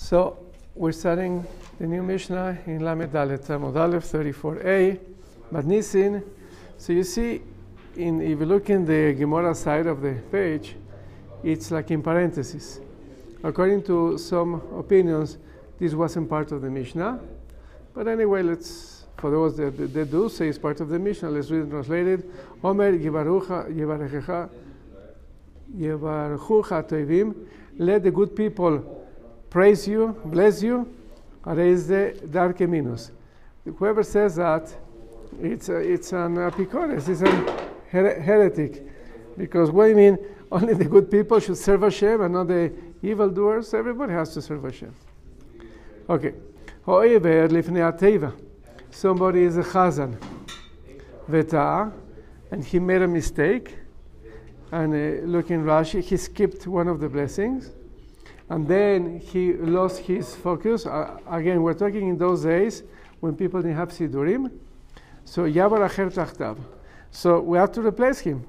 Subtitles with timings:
[0.00, 0.38] So
[0.76, 1.44] we're studying
[1.80, 4.96] the new Mishnah in Lamed Dalet, Amud Aleph 34a,
[5.52, 6.22] Madnisin.
[6.78, 7.42] So you see,
[7.96, 10.76] in, if you look in the Gemara side of the page,
[11.42, 12.80] it's like in parentheses.
[13.42, 15.36] According to some opinions,
[15.80, 17.18] this wasn't part of the Mishnah.
[17.92, 21.28] But anyway, let's, for those that, that, that do say it's part of the Mishnah,
[21.28, 22.30] let's read it translated.
[22.62, 24.48] Omer Yevarucha
[26.88, 27.34] Toivim,
[27.78, 28.97] let the good people
[29.50, 30.94] praise you, bless you,
[31.44, 33.10] raise the dark minus.
[33.64, 34.74] Whoever says that,
[35.40, 37.30] it's, a, it's an apicores, it's a
[37.90, 38.86] her- heretic.
[39.36, 40.18] Because what do you mean?
[40.52, 43.74] Only the good people should serve Hashem and not the evildoers?
[43.74, 44.94] Everybody has to serve Hashem.
[46.08, 46.32] Okay.
[46.86, 48.32] Ho'ever lifnei ateva.
[48.90, 50.16] Somebody is a chazan.
[51.28, 51.92] Veta,
[52.50, 53.76] and he made a mistake.
[54.72, 57.70] And uh, look in Rashi, he skipped one of the blessings
[58.50, 60.86] and then he lost his focus.
[60.86, 62.82] Uh, again, we're talking in those days
[63.20, 64.50] when people didn't have Sidurim.
[65.24, 66.58] So Yavar Acher Tachtav.
[67.10, 68.46] So we have to replace him.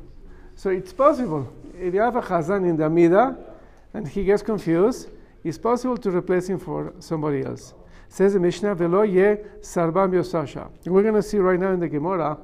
[0.55, 1.51] So it's possible.
[1.77, 3.37] If you have a Chazan in the Amida
[3.93, 5.09] and he gets confused,
[5.43, 7.73] it's possible to replace him for somebody else.
[8.09, 10.69] Says the Mishnah, Velo ye sarbam yosasha.
[10.85, 12.37] We're going to see right now in the Gemara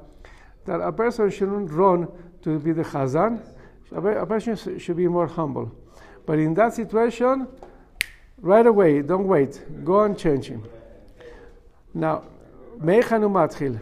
[0.66, 2.08] that a person shouldn't run
[2.44, 3.42] to be the Chazan.
[3.92, 5.72] A person should be more humble.
[6.26, 7.48] But in that situation,
[8.42, 9.62] right away, don't wait.
[9.84, 10.64] Go and change him.
[11.94, 12.23] Now,
[12.80, 13.80] Meichanu Matchil.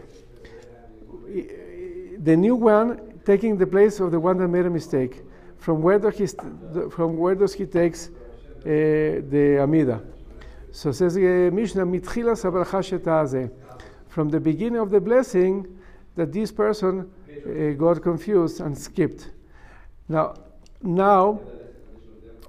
[2.24, 5.22] The new one taking the place of the one that made a mistake.
[5.58, 6.28] From where does he,
[6.90, 8.12] from where does he takes uh,
[8.64, 10.02] the Amida?
[10.72, 13.52] So says Mishnah, Mitchila Sabracha
[14.10, 15.80] From the beginning of the blessing,
[16.16, 19.30] that this person uh, got confused and skipped.
[20.08, 20.36] Now,
[20.82, 21.40] now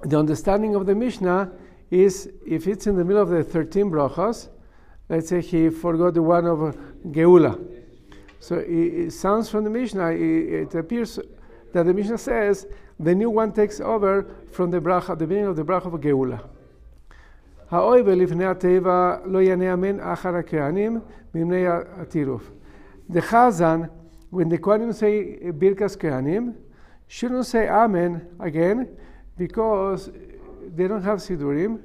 [0.05, 1.51] the understanding of the Mishnah
[1.89, 4.49] is if it's in the middle of the 13 brachas,
[5.09, 6.59] let's say he forgot the one of
[7.07, 7.59] Geula.
[8.39, 11.19] So it, it sounds from the Mishnah, it, it, appears
[11.73, 12.67] that the Mishnah says
[12.99, 16.47] the new one takes over from the bracha, the beginning of the bracha of Geula.
[23.07, 23.89] The Chazan,
[24.29, 26.55] when the Kohanim say Birkas Kohanim,
[27.07, 28.95] shouldn't say Amen again
[29.37, 30.09] because
[30.75, 31.81] they don't have Sidurim.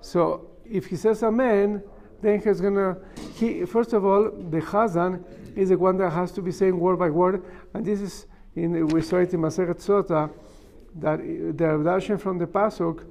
[0.00, 1.82] So if he says Amen,
[2.20, 2.96] then he's gonna.
[3.34, 5.24] He first of all, the Chazan
[5.56, 7.42] is the one that has to be saying word by word,
[7.74, 10.30] and this is in we saw it in Masechet Sota
[10.96, 13.04] that the reduction from the pasuk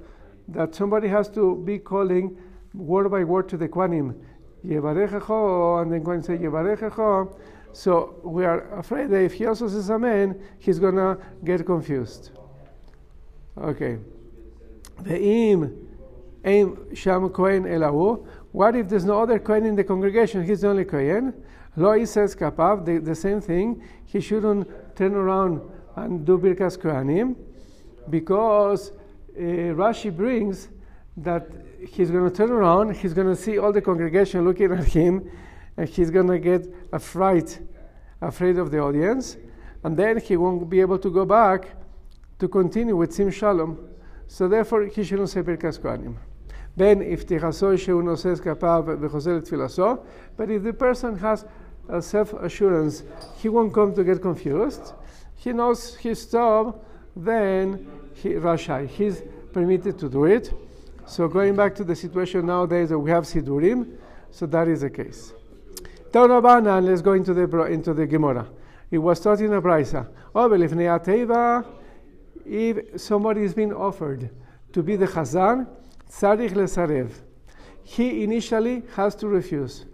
[0.48, 2.36] that somebody has to be calling
[2.74, 4.14] word by word to the Kwanim.
[4.64, 7.36] Yevarechecho, and then to say Yevarechecho.
[7.72, 12.30] So we are afraid that if he also says Amen, he's gonna get confused.
[13.58, 13.98] Okay.
[15.02, 15.76] Ve'im
[16.44, 18.26] aim sham kohen elahu.
[18.52, 20.44] What if there's no other kohen in the congregation?
[20.44, 21.34] He's the only kohen.
[21.76, 23.82] Lo says kapav, the, the same thing.
[24.04, 25.60] He shouldn't turn around
[25.96, 27.36] and do birkas kohanim
[28.10, 30.68] because uh, Rashi brings
[31.16, 31.46] that
[31.88, 35.30] he's going to turn around, he's going to see all the congregation looking at him,
[35.76, 37.60] and he's going to get a fright,
[38.20, 39.36] afraid of the audience,
[39.84, 41.76] and then he won't be able to go back
[42.42, 43.78] to continue with Sim Shalom.
[44.26, 46.16] So therefore, he shouldn't say Birkas Kohanim.
[46.76, 46.98] Then,
[50.36, 51.44] but if the person has
[51.88, 53.04] a self-assurance,
[53.36, 54.92] he won't come to get confused.
[55.36, 58.88] He knows his job, then he Rashai.
[58.88, 59.22] He's
[59.52, 60.52] permitted to do it.
[61.06, 63.98] So going back to the situation nowadays that we have Sidurim,
[64.32, 65.32] so that is the case.
[66.10, 68.48] Tanabana, let's go into the into the Gemara.
[68.90, 70.08] It was taught in a brisa.
[70.34, 70.48] Oh,
[72.46, 74.30] if somebody is being offered
[74.72, 75.66] to be the Chazan,
[76.10, 77.10] tzarich lesarev.
[77.84, 79.86] He initially has to refuse.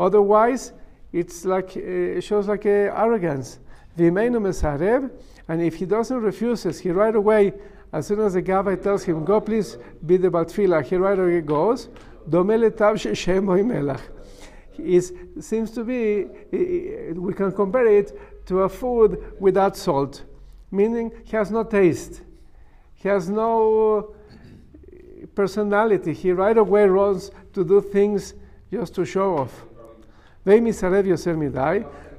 [0.00, 0.72] Otherwise,
[1.12, 3.58] it's like uh, it shows like uh, arrogance.
[3.96, 5.10] V'imenu mesarev,
[5.48, 7.52] and if he doesn't refuses, he right away,
[7.92, 11.40] as soon as the Gavai tells him, "Go, please be the Baltfila," he right away
[11.40, 11.88] goes.
[12.28, 14.00] Domele tav melach.
[14.76, 16.24] It seems to be
[17.12, 20.24] we can compare it to a food without salt
[20.74, 22.22] meaning he has no taste,
[22.94, 24.14] he has no
[25.34, 26.12] personality.
[26.12, 28.34] He right away runs to do things
[28.70, 29.64] just to show off.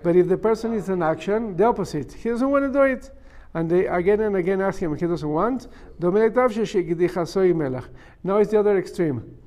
[0.03, 2.13] But if the person is in action, the opposite.
[2.13, 3.11] He doesn't want to do it.
[3.53, 5.67] And they again and again ask him, he doesn't want.
[5.99, 6.09] Now
[8.37, 9.37] it's the other extreme.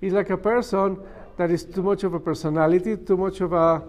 [0.00, 0.98] He's like a person
[1.36, 3.82] that is too much of a personality, too much of a,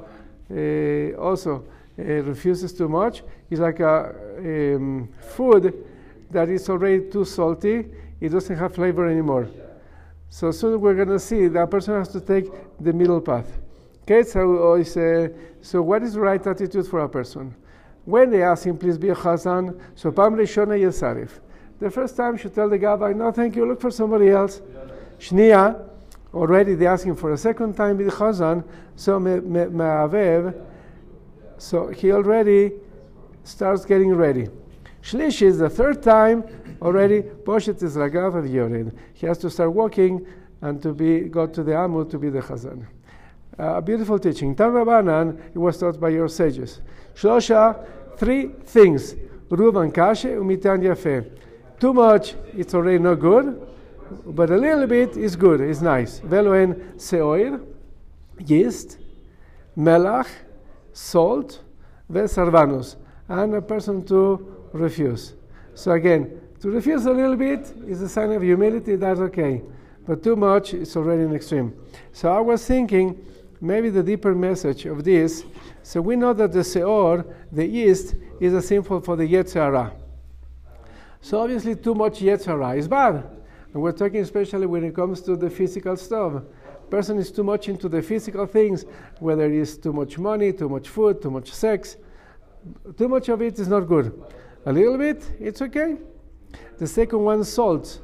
[0.54, 1.66] uh, also,
[1.98, 3.24] uh, refuses too much.
[3.52, 5.86] It's like a um, food
[6.32, 7.86] that is already too salty.
[8.22, 9.50] It doesn't have flavor anymore.
[10.30, 12.50] So soon we're going to see that person has to take
[12.80, 13.60] the middle path.
[14.04, 15.28] Okay, so, uh,
[15.62, 17.54] so what is the right attitude for a person?
[18.06, 21.42] When they ask him, please be a chazan, so Pam Rishona Yesarif.
[21.82, 24.62] The first time she tell the Gabbai, no, thank you, look for somebody else.
[25.20, 25.78] Shnia,
[26.34, 28.64] already they ask him for a second time with chazan,
[28.96, 30.56] so me'avev,
[31.58, 32.72] so he already
[33.44, 34.50] starts getting ready.
[35.02, 36.44] Shlish is the third time
[36.82, 38.96] already, poshet is ragav of yored.
[39.14, 40.26] He has to start walking
[40.62, 42.86] and to be go to the amud to be the chazan.
[43.60, 44.56] Uh, a beautiful teaching.
[44.56, 46.82] Tan Rabbanan, it was taught by your sages.
[47.16, 47.86] Shlosha,
[48.18, 49.16] three things.
[49.50, 51.30] Ruvan kashe umitan yafe.
[51.80, 53.68] Too much, it's already not good,
[54.26, 56.20] but a little bit is good, it's nice.
[56.22, 57.60] Veloen seoir,
[58.40, 58.98] yeast,
[59.78, 60.28] melach,
[60.94, 61.62] salt,
[62.12, 62.96] vesarvanus,
[63.32, 65.34] and a person to refuse.
[65.74, 69.62] So again, to refuse a little bit is a sign of humility, that's okay.
[70.06, 71.74] But too much is already an extreme.
[72.12, 73.26] So I was thinking
[73.62, 75.46] maybe the deeper message of this.
[75.84, 79.94] So we know that the Seor, the yeast, is a symbol for the Yetzer Hara.
[81.22, 83.24] So obviously too much Yetzer Hara is bad.
[83.74, 86.44] And we're talking especially when it comes to the physical stuff.
[86.90, 88.84] Person is too much into the physical things,
[89.20, 91.96] whether it is too much money, too much food, too much sex.
[92.98, 94.22] Too much of it is not good.
[94.66, 95.98] A little bit, it's okay.
[96.78, 98.02] The second one, salt.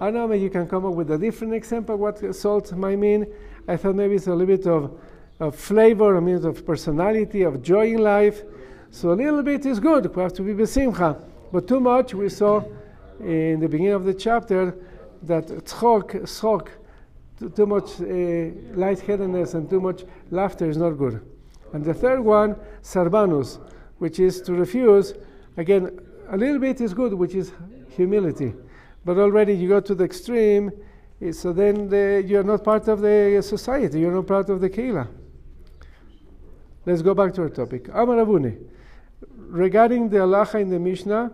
[0.00, 3.26] I know, maybe you can come up with a different example what salt might mean.
[3.68, 4.98] I thought maybe it's a little bit of,
[5.38, 8.42] of flavor, a bit of personality, of joy in life.
[8.90, 10.14] So a little bit is good.
[10.14, 11.22] We have to be besimcha.
[11.52, 12.64] But too much, we saw
[13.20, 14.74] in the beginning of the chapter
[15.22, 16.68] that tzchok,
[17.38, 18.04] too, too much uh,
[18.74, 21.20] lightheadedness and too much laughter is not good.
[21.72, 23.58] And the third one, sarbanus,
[24.00, 25.14] which is to refuse
[25.56, 26.00] Again,
[26.30, 27.52] a little bit is good, which is
[27.90, 28.54] humility.
[29.04, 30.70] But already you go to the extreme,
[31.20, 34.70] eh, so then the, you're not part of the society, you're not part of the
[34.70, 35.08] Keilah.
[36.86, 37.84] Let's go back to our topic.
[37.88, 38.58] Amarabuni.
[39.36, 41.32] Regarding the halacha in the Mishnah,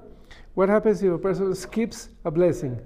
[0.55, 2.81] what happens if a person skips a blessing?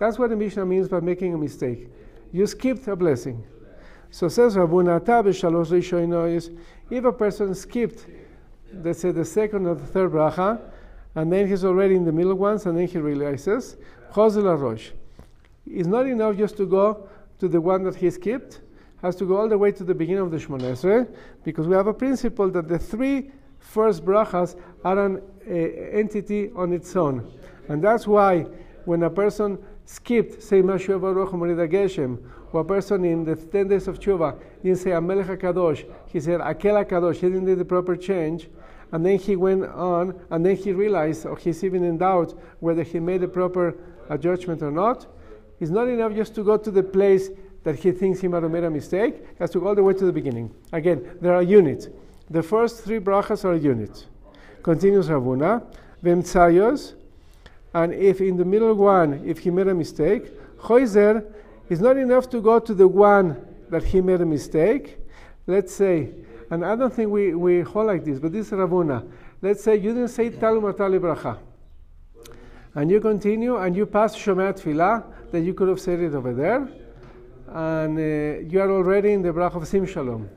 [0.00, 1.88] That's what the Mishnah means by making a mistake.
[2.32, 3.44] You skipped a blessing.
[4.10, 5.04] So says Rabuna
[6.34, 6.50] is
[6.90, 8.06] if a person skipped
[8.72, 10.60] let's say the second or the third bracha,
[11.14, 13.76] and then he's already in the middle ones, and then he realizes,
[14.12, 14.90] Chozel Rosh.
[15.66, 17.08] It's not enough just to go
[17.38, 18.60] to the one that he skipped,
[19.02, 21.08] has to go all the way to the beginning of the Shmonesre,
[21.44, 26.72] because we have a principle that the three first brachas are an uh, entity on
[26.72, 27.30] its own.
[27.68, 28.46] And that's why
[28.84, 31.30] when a person skipped, say, Mashu Baruch
[31.70, 32.18] Geshem,
[32.52, 36.40] or a person in the 10 days of Tshuva didn't say Amelech HaKadosh, he said
[36.40, 38.48] Akel HaKadosh, he didn't do the proper change,
[38.92, 42.82] and then he went on, and then he realized, or he's even in doubt whether
[42.82, 43.74] he made a proper
[44.08, 45.06] uh, judgment or not.
[45.60, 47.30] It's not enough just to go to the place
[47.62, 49.16] that he thinks he might have made a mistake.
[49.16, 50.52] He has to go all the way to the beginning.
[50.72, 51.88] Again, there are units.
[52.30, 54.06] The first three brachas are units.
[54.62, 55.62] Continues Ravuna.
[56.02, 56.94] Vemtsayos.
[57.74, 61.24] And if in the middle one, if he made a mistake, Choizer
[61.68, 63.36] is not enough to go to the one
[63.68, 64.98] that he made a mistake.
[65.46, 66.12] Let's say
[66.50, 69.08] and I don't think we, we hold like this, but this is Ravuna.
[69.40, 71.38] Let's say you didn't say Talum Atali Bracha.
[72.74, 76.34] And you continue and you pass Shomer Tfilah, that you could have said it over
[76.34, 76.68] there.
[77.48, 80.28] And uh, you are already in the Bracha of Sim Shalom.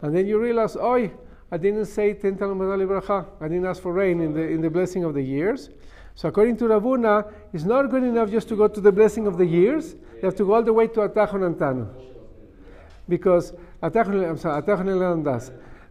[0.00, 1.10] And then you realize, oh,
[1.50, 3.26] I didn't say Ten Talum Atali Bracha.
[3.40, 5.68] I didn't ask for rain in the, in the blessing of the years.
[6.14, 9.36] So according to Ravuna, it's not good enough just to go to the blessing of
[9.36, 9.96] the years.
[10.16, 11.88] You have to go all the way to Atachon Antanu.
[13.08, 13.52] Because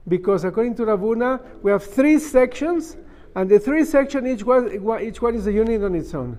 [0.07, 2.97] because according to Ravuna, we have three sections,
[3.35, 6.37] and the three sections, each one, each one is a unit on its own.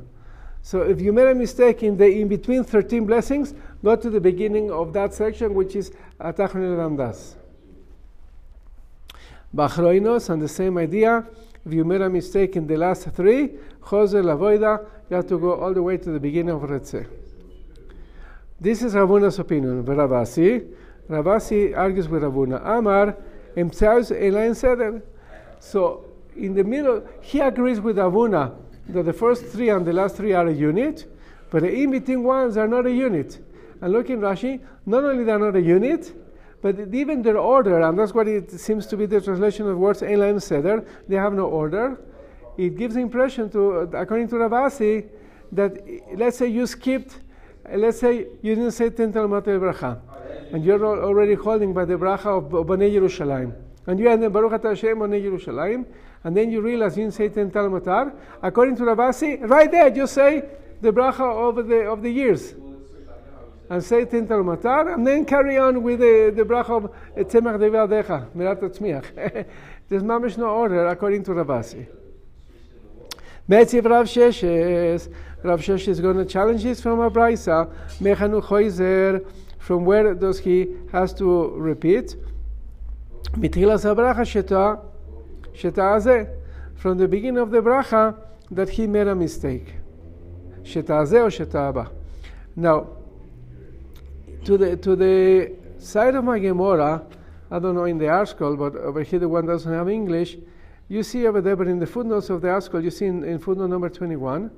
[0.63, 4.21] So if you made a mistake in the in between 13 blessings, go to the
[4.21, 5.91] beginning of that section, which is
[6.21, 7.35] Atachon Randas.
[9.55, 11.27] Bachroinos, and the same idea,
[11.67, 15.61] if you made a mistake in the last three, Jose Lavoida, you have to go
[15.61, 17.07] all the way to the beginning of Retzeh.
[18.61, 20.65] This is Ravuna's opinion, Ravasi.
[21.09, 22.61] Ravasi argues with Ravuna.
[22.65, 23.17] Amar,
[23.55, 25.03] himself Elaine seder.
[25.61, 26.05] So
[26.37, 28.55] in the middle, he agrees with Ravuna
[28.89, 31.07] that the first three and the last three are a unit,
[31.51, 33.39] but the in-between ones are not a unit.
[33.81, 36.15] And look in Rashi, not only they're not a unit,
[36.61, 40.01] but even their order, and that's what it seems to be the translation of words
[40.01, 42.01] Elaim Seder, they have no order.
[42.57, 45.09] It gives the impression to, according to Ravasi,
[45.51, 47.19] that let's say you skipped,
[47.69, 50.01] let's say you didn't say Tental Matel Bracha
[50.53, 53.55] and you're already holding by the bracha of Bnei Yerushalayim.
[53.87, 55.87] And you end the Baruch Atah Hashem Bnei Yerushalayim,
[56.25, 58.15] and then you realize you didn't say Ten Tal Matar.
[58.43, 60.45] According to Ravasi, right there, just say
[60.81, 62.55] the bracha of the, of the years.
[63.71, 68.31] and say Tintal Matar, and then carry on with the, the bracha of Tzemach Devadecha,
[68.33, 69.47] Mirat Tzmiach.
[69.89, 71.87] There's mamish no order according to Ravasi.
[73.49, 77.73] Metziv Rav Sheshes, Rav Sheshes is going to challenge this from a brisa.
[77.99, 79.25] Mechanu Choizer,
[79.62, 82.16] from where does he has to repeat?
[83.35, 84.81] Mitchilas Bracha Sheta,
[85.54, 86.28] Sheta Azeh,
[86.75, 88.16] from the beginning of the bracha
[88.50, 89.75] that he made a mistake.
[90.64, 91.92] Sheta Azeh or Sheta Abba.
[92.57, 92.88] Now,
[94.45, 97.07] to the to the side of my Gemara,
[97.49, 100.38] I don't know in the article, but over here the one doesn't have English.
[100.88, 103.38] You see over there, but in the footnotes of the article, you see in, in
[103.38, 104.50] footnote number 21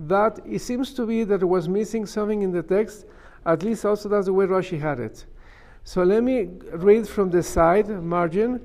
[0.00, 3.06] that it seems to be that it was missing something in the text.
[3.46, 5.24] At least also that's the way Rashi had it.
[5.84, 8.60] So let me read from the side margin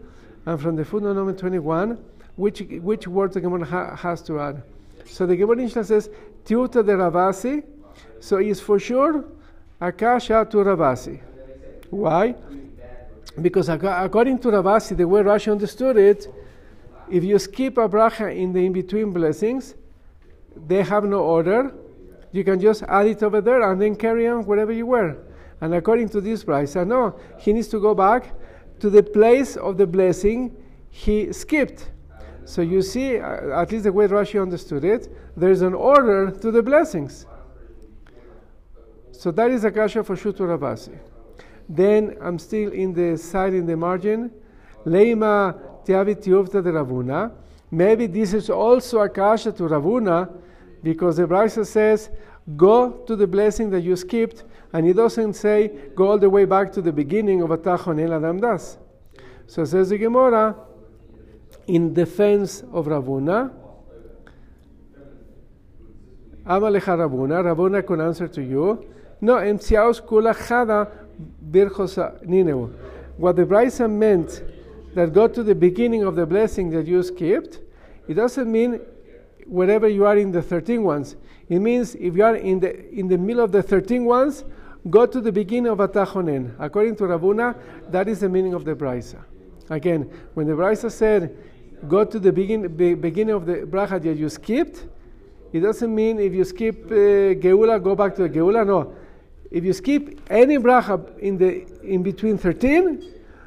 [0.45, 1.97] and from the footnote number 21
[2.39, 4.63] which, which words the Gemara ha, has to add.
[5.05, 6.09] So the Gemara says,
[6.45, 7.63] Tiuta de Ravasi,
[8.21, 9.25] so it's for sure
[9.81, 11.19] Akasha to Ravasi.
[11.89, 12.35] Why?
[13.41, 16.27] Because according to Ravasi, the way Rashi understood it,
[17.09, 19.75] if you skip a bracha in the in-between blessings,
[20.55, 21.73] they have no order.
[22.31, 25.17] You can just add it over there and then carry on wherever you were.
[25.61, 28.33] And according to this brisa, no, he needs to go back
[28.79, 30.55] to the place of the blessing
[30.89, 31.91] he skipped.
[32.45, 35.07] So you see, uh, at least the way Rashi understood it,
[35.37, 37.25] there is an order to the blessings.
[39.11, 40.97] So that is Akasha for Shutu Ravasi.
[41.67, 44.31] Then I'm still in the side in the margin.
[44.85, 47.31] Leima Tiavi Tiuvta de Ravuna.
[47.69, 50.31] Maybe this is also Akasha to Ravuna
[50.83, 52.09] because the Brisa says,
[52.55, 54.43] go to the blessing that you skipped,
[54.73, 58.13] and it doesn't say, go all the way back to the beginning of Atachon El
[58.13, 58.77] Adam Das.
[59.47, 60.55] So says the Gemara,
[61.67, 63.51] in defense of Ravuna,
[66.45, 68.85] Amalecha Ravuna, Ravuna can answer to you,
[69.21, 70.89] no, Emtsiaos Kula Chada
[71.51, 72.73] Birchosa Nineu.
[73.17, 74.41] What the Brisa meant
[74.95, 77.59] that go to the beginning of the blessing that you skipped,
[78.07, 78.79] it doesn't mean
[79.49, 81.15] wherever you are in the 13 ones.
[81.49, 84.45] It means if you are in the, in the middle of the 13 ones,
[84.89, 86.53] go to the beginning of Atachonen.
[86.59, 87.57] According to Rabuna,
[87.91, 89.23] that is the meaning of the Brisa.
[89.69, 91.35] Again, when the Brisa said,
[91.87, 94.87] go to the begin, be, beginning of the bracha that you skipped,
[95.51, 98.65] it doesn't mean if you skip uh, Geula, go back to the Geula.
[98.65, 98.93] No.
[99.49, 103.03] If you skip any bracha in, the, in between 13,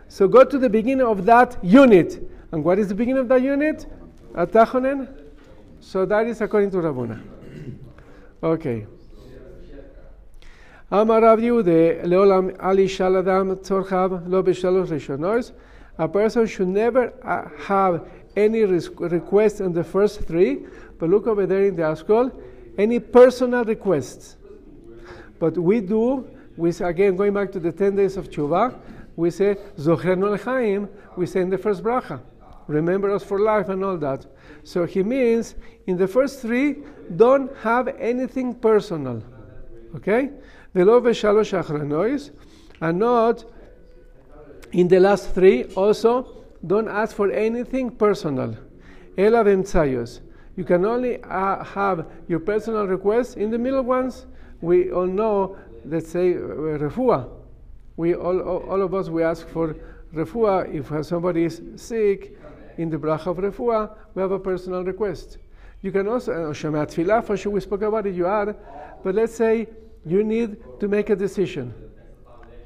[0.09, 2.29] so go to the beginning of that unit.
[2.51, 3.87] And what is the beginning of that unit?
[4.35, 5.22] Atachonen.
[5.83, 7.21] So that is according to Rabuna.
[8.43, 8.87] Okay.
[10.91, 15.53] Amar Rav Leolam Ali Shaladam Tzorchav Lo B'Shalosh Rishonos.
[15.99, 20.65] A person should never uh, have any requests request in the first three,
[20.99, 22.33] but look over there in the Askol,
[22.79, 24.37] any personal requests.
[25.39, 28.79] But we do, we again going back to the 10 days of Tshuva,
[29.17, 32.21] we say, Zochern Chaim, we say in the first bracha.
[32.67, 34.27] Remember us for life and all that.
[34.65, 35.55] So he means
[35.87, 36.83] in the first three,
[37.17, 39.23] don't have anything personal.
[39.97, 40.31] Okay?
[40.75, 42.31] Velo v'shalosh achranois,
[42.81, 43.45] and not
[44.73, 48.57] in the last three also, don't ask for anything personal.
[49.19, 49.45] Ela.
[50.55, 54.27] You can only uh, have your personal requests in the middle ones.
[54.61, 57.29] We all know, let's say, uh, refuah
[57.97, 59.77] we all, all of us we ask for
[60.15, 60.73] refuah.
[60.73, 62.39] If somebody is sick,
[62.79, 65.39] in the bracha of refuah, we have a personal request.
[65.81, 68.15] You can also uh, shemat tefillah for sure we spoke about it.
[68.15, 68.57] You add,
[69.03, 69.69] but let's say
[70.05, 71.75] you need to make a decision,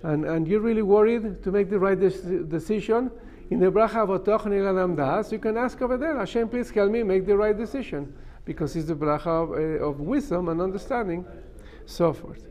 [0.02, 3.10] and and you're really worried to make the right decision.
[3.48, 7.26] In the bracha of Otoch you can ask over there, Hashem, please help me make
[7.26, 8.12] the right decision,
[8.44, 11.24] because it's the bracha of, uh, of wisdom and understanding,
[11.86, 12.44] so forth.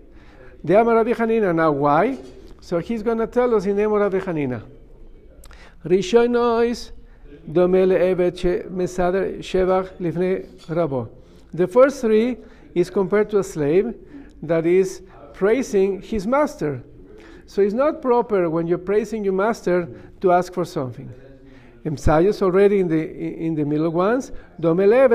[0.63, 1.53] The Amar Rabbi Hanina.
[1.53, 2.17] Now, why?
[2.61, 4.63] So he's going to tell us in of Rabbi Hanina.
[5.85, 6.91] Rishonois
[7.47, 7.67] The
[11.71, 12.37] first three
[12.73, 13.93] is compared to a slave
[14.41, 16.81] that is praising his master.
[17.45, 19.87] So it's not proper when you're praising your master
[20.21, 21.11] to ask for something.
[21.85, 23.03] Emsayos already in the
[23.45, 24.31] in the middle ones.
[24.57, 25.11] That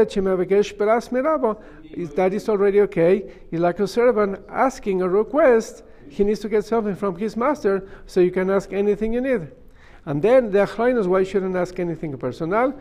[2.33, 3.25] is already okay.
[3.51, 7.89] It's like a servant asking a request he needs to get something from his master,
[8.07, 9.49] so you can ask anything you need.
[10.07, 12.75] And then the achraynos, why shouldn't ask anything personal?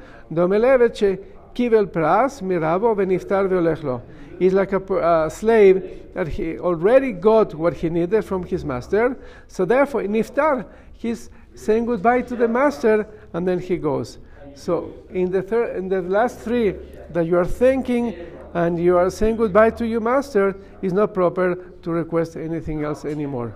[4.40, 9.18] He's like a uh, slave that he already got what he needed from his master,
[9.48, 14.18] so therefore niftar, he's saying goodbye to the master, and then he goes.
[14.56, 16.76] So in the third, in the last three
[17.12, 18.16] that you are thinking
[18.54, 23.06] and you are saying goodbye to your master, it's not proper to request anything else
[23.06, 23.56] anymore.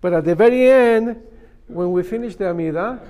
[0.00, 1.22] But at the very end,
[1.68, 3.00] when we finish the Amida,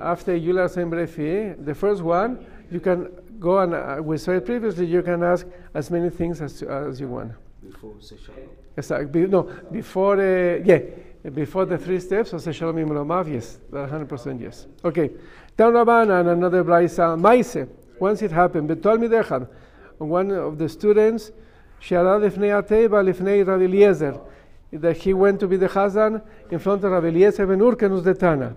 [0.00, 3.08] after Yular Sembrefi, the first one, you can
[3.38, 7.08] go and, uh, we said previously, you can ask as many things as, as you
[7.08, 7.32] want.
[7.62, 8.48] Before say shalom.
[8.76, 9.06] Exactly.
[9.06, 10.78] Be, no, before, uh, yeah,
[11.34, 14.66] before the three steps of say Shalom Imromav, yes, 100% yes.
[14.84, 15.10] Okay.
[15.56, 17.68] Rabban and another Braisa, Maise,
[18.00, 19.46] once it happened, but told me Dechad,
[19.98, 21.30] one of the students,
[21.80, 24.18] Shara Lifnei Ateba Lifnei Rabbi Eliezer,
[24.72, 28.14] that he went to be the Chazan in front of Rabbi Eliezer ben Urkanus the
[28.14, 28.54] Tana.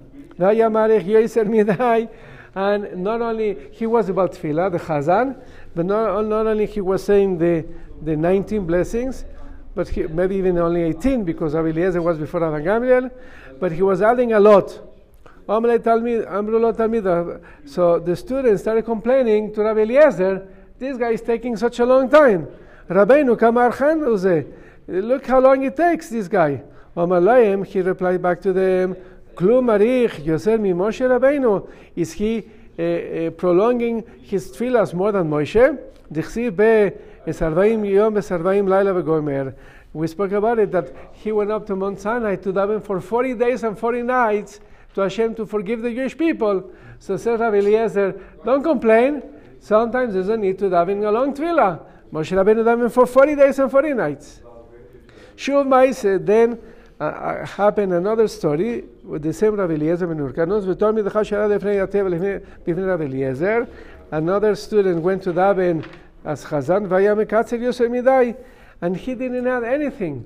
[2.56, 5.38] And not only he was about Tefillah, the Chazan,
[5.76, 7.66] but not, not only he was saying the,
[8.02, 9.26] the 19 blessings,
[9.74, 13.12] but he, maybe even only 18 because Rabbi Eliezer was before Rabbi Gamliel,
[13.60, 14.70] but he was adding a lot.
[15.48, 15.64] So
[18.00, 20.48] the students started complaining to Rabbi Eliezer,
[20.80, 22.48] this guy is taking such a long time.
[22.90, 23.72] Rabbeinu kamar
[24.88, 26.62] Look how long it takes, this guy.
[26.96, 28.96] He replied back to them,
[29.38, 31.68] Yosef mi Moshe Rabbeinu.
[31.96, 32.44] Is he
[32.78, 35.78] uh, uh, prolonging his tefillahs more than Moshe?
[39.94, 43.34] We spoke about it, that he went up to Mount Sinai to daven for 40
[43.34, 44.60] days and 40 nights
[44.94, 46.70] to Hashem to forgive the Jewish people.
[47.00, 49.24] So says Rabbi Eliezer, don't complain.
[49.60, 51.82] Sometimes there's a need to daven a long tefillah.
[52.14, 54.42] Moshe Rabbeinu daven for 40 days and 40 nights.
[55.36, 56.60] Shuv Maise, then
[57.00, 60.66] uh, uh, happened another story with the same Rabbi Eliezer ben Urkanos.
[60.66, 63.68] We told me the Chashara lefnei Yatev lefnei Eliezer.
[64.12, 65.86] Another student went to daven
[66.24, 68.38] as Chazan vaya mekatzer Yosef midai,
[68.82, 70.26] and he didn't add anything.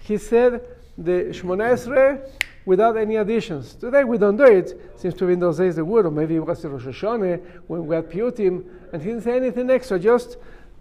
[0.00, 0.62] He said
[0.96, 2.26] the Shmona Esrei
[2.64, 3.74] without any additions.
[3.74, 4.80] Today we don't do it.
[4.96, 7.42] Seems to be in those days the would, or maybe it was the Rosh Hashanah
[7.66, 10.38] when we had Piyutim, and he didn't say anything extra, just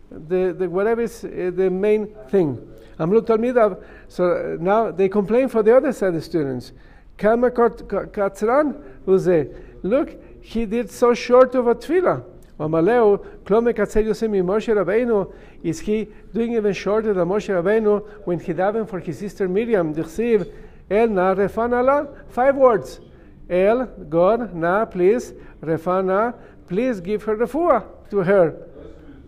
[0.10, 2.66] the, the whatever is uh, the main thing.
[3.00, 3.84] Amlut Talmidav.
[4.08, 6.72] So now they complain for the other side of the students.
[7.18, 9.48] Kama Katzran, who's a
[9.84, 12.24] look, he did so short of a tefillah.
[12.60, 18.40] Amaleu, Klome Katzel Yosem Moshe Rabbeinu, is he doing even shorter than Moshe Rabbeinu when
[18.40, 19.94] he davened for his sister Miriam?
[19.94, 20.52] Dichsiv,
[20.90, 23.02] El na refana Five words.
[23.50, 26.34] El, God, na, please, refana,
[26.68, 28.56] please give her the refuah to her.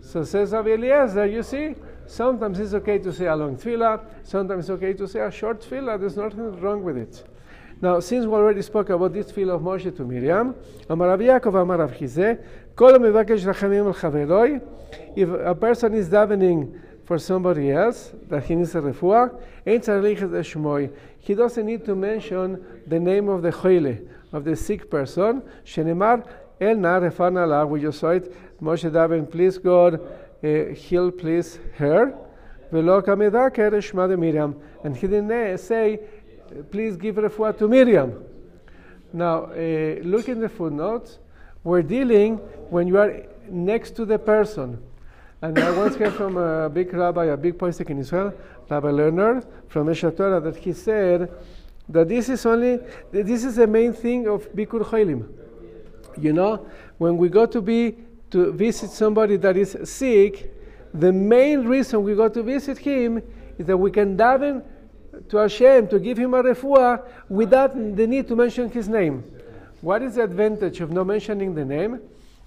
[0.00, 1.74] So says Rabbi Eliezer, you see,
[2.08, 5.60] Sometimes it's okay to say a long tefillah, sometimes it's okay to say a short
[5.60, 7.22] tefillah, there's nothing wrong with it.
[7.82, 10.54] Now, since we already spoke about this tefillah of Moshe to Miriam,
[10.88, 14.62] Amar Yaakov Amar rachamim al chaveroi,
[15.14, 19.30] if a person is davening for somebody else, that he needs a refuah,
[19.66, 20.90] ein tzarich shmoi,
[21.20, 23.98] he doesn't need to mention the name of the choile,
[24.32, 26.26] of the sick person, shenemar
[26.58, 30.00] el na refana la, we just saw it, Moshe daven, please God,
[30.42, 32.14] he'll please her.
[32.70, 36.00] And he didn't say,
[36.70, 38.24] please give refuah to Miriam.
[39.12, 41.18] Now, uh, look in the footnotes.
[41.64, 42.36] We're dealing
[42.70, 44.82] when you are next to the person.
[45.40, 48.34] And I once heard from a big rabbi, a big posek in Israel,
[48.68, 51.30] Rabbi Lerner from Eshet Torah, that he said
[51.88, 52.80] that this is only,
[53.12, 55.28] this is the main thing of Bikur Cholim.
[56.20, 56.66] You know,
[56.98, 57.96] when we go to be
[58.30, 60.54] to visit somebody that is sick,
[60.94, 63.22] the main reason we go to visit him
[63.58, 64.64] is that we can daven
[65.28, 69.24] to Hashem to give him a refuah without the need to mention his name.
[69.80, 72.00] What is the advantage of not mentioning the name?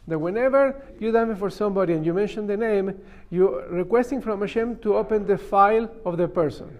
[0.07, 4.77] That whenever you daven for somebody and you mention the name, you're requesting from Hashem
[4.79, 6.77] to open the file of the person.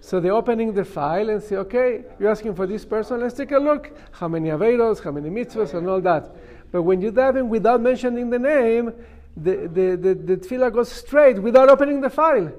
[0.00, 3.52] So they're opening the file and say, okay, you're asking for this person, let's take
[3.52, 3.90] a look.
[4.12, 6.30] How many averos, how many mitzvahs, and all that.
[6.74, 8.92] But when you daven without mentioning the name,
[9.36, 12.52] the, the, the, the tefillah goes straight without opening the file.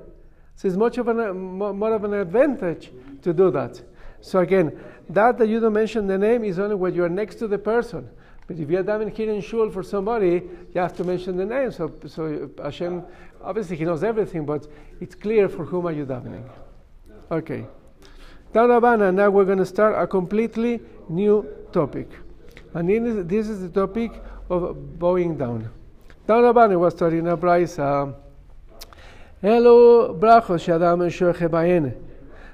[0.55, 2.91] So it's much of an, more of an advantage
[3.23, 3.81] to do that.
[4.21, 4.71] So again,
[5.09, 7.57] that that you don't mention the name is only when you are next to the
[7.57, 8.09] person.
[8.47, 11.45] But if you are davening here in shul for somebody, you have to mention the
[11.45, 11.71] name.
[11.71, 13.03] So, so Hashem,
[13.43, 14.65] obviously He knows everything, but
[15.01, 16.49] it's clear for whom are you davening.
[17.29, 17.65] Okay.
[18.53, 22.07] Now we're going to start a completely new topic.
[22.75, 24.11] And in, this is the topic
[24.49, 25.69] of bowing down.
[26.27, 28.03] Rabban was studying a brisa.
[28.03, 28.15] Um,
[29.41, 31.95] Hello, brachos shadam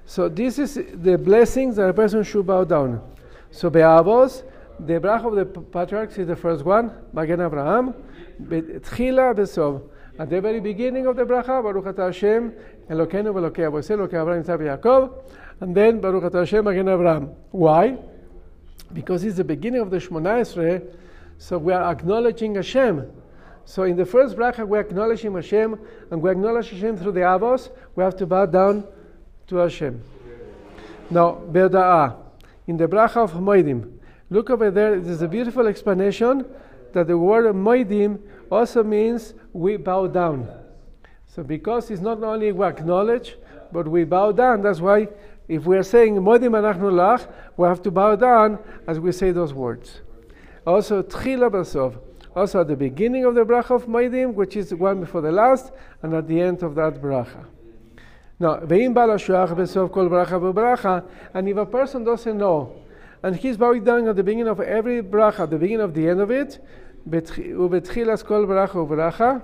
[0.05, 3.01] So this is the blessings that a person should bow down.
[3.49, 4.43] So be'avos,
[4.79, 7.95] the brach of the patriarchs is the first one, Magen Abraham,
[8.43, 9.81] Tchila besov.
[10.19, 12.53] At the very beginning of the bracha, Baruch Ata Hashem,
[12.91, 15.13] Elokeinu v'Elokei Avosei, Elokei Abraham, Yitzhak, Yaakov,
[15.62, 17.29] and then Baruch Ata Hashem, Magen Abraham.
[17.49, 17.97] Why?
[18.93, 20.86] Because it's the beginning of the Shmona Esrei,
[21.38, 23.12] so we are acknowledging Hashem.
[23.65, 27.69] So in the first bracha, we're acknowledging Hashem, and we acknowledge Hashem through the avos.
[27.95, 28.86] We have to bow down
[29.47, 30.01] to Hashem.
[31.10, 32.15] Now, Be'oda'ah,
[32.67, 33.97] in the bracha of Moedim,
[34.30, 36.45] look over there, there's a beautiful explanation
[36.93, 38.19] that the word Moedim
[38.51, 40.47] also means we bow down.
[41.27, 43.38] So because it's not only we acknowledge,
[43.71, 45.08] but we bow down, that's why
[45.50, 47.26] if we are saying Moedim Anachnu Lach,
[47.57, 50.00] we have to bow down as we say those words.
[50.66, 51.98] Also, Tchila Basov,
[52.35, 55.33] also at the beginning of the bracha of Moedim, which is the one before the
[55.33, 57.44] last, and at the end of that bracha.
[58.38, 62.74] Now, ve'im bala shuach besov kol bracha bracha, and if a person doesn't know,
[63.22, 66.20] and he's bowing down at the beginning of every bracha, the beginning of the end
[66.20, 66.59] of it,
[67.09, 69.37] ובתחילת כל ברכה וברכה,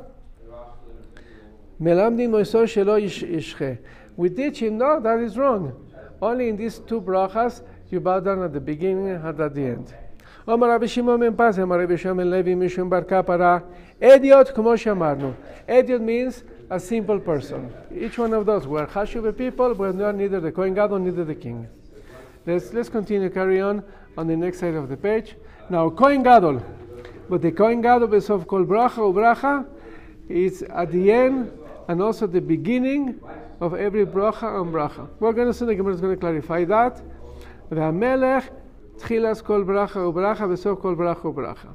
[1.80, 3.72] מלמדים מויסו שלא ישחה.
[4.16, 5.72] We teach him, no, that is wrong.
[6.20, 9.92] Only in these two brachas, you bow down at the beginning and at the end.
[10.48, 13.58] אומר רבי שמעון בן פז, אמר רבי שמעון לוי משום בר כפרה,
[14.02, 15.32] אדיוט כמו שאמרנו.
[15.68, 17.70] אדיוט means a simple person.
[17.94, 21.34] Each one of those were Hashuve people, but not neither the Kohen Gadol, neither the
[21.34, 21.68] king.
[22.46, 23.84] Let's, let's continue, carry on
[24.16, 25.36] on the next side of the page.
[25.70, 26.60] Now, Kohen Gadol.
[27.28, 29.66] But the Kohen Gadol of Kol Bracha or Bracha
[30.28, 31.52] is at the end
[31.88, 33.20] and also the beginning
[33.59, 35.07] of every bracha and bracha.
[35.19, 37.01] We're going to see the Gemara is going to clarify that.
[37.71, 38.49] V'amelech
[38.97, 41.73] tchilas kol bracha ubracha v'sof kol bracha ubracha.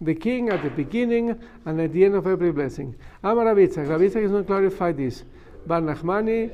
[0.00, 2.94] The king at the beginning and at the end of every blessing.
[3.22, 3.86] Amar Rabitzak.
[3.86, 5.24] Rabitzak is going to clarify this.
[5.66, 6.50] Bar Nachmani,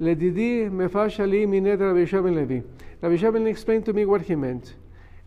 [0.00, 2.60] ledidi mefashali minet Rabbi Levi.
[3.02, 4.74] Rabbi explained to me what he meant.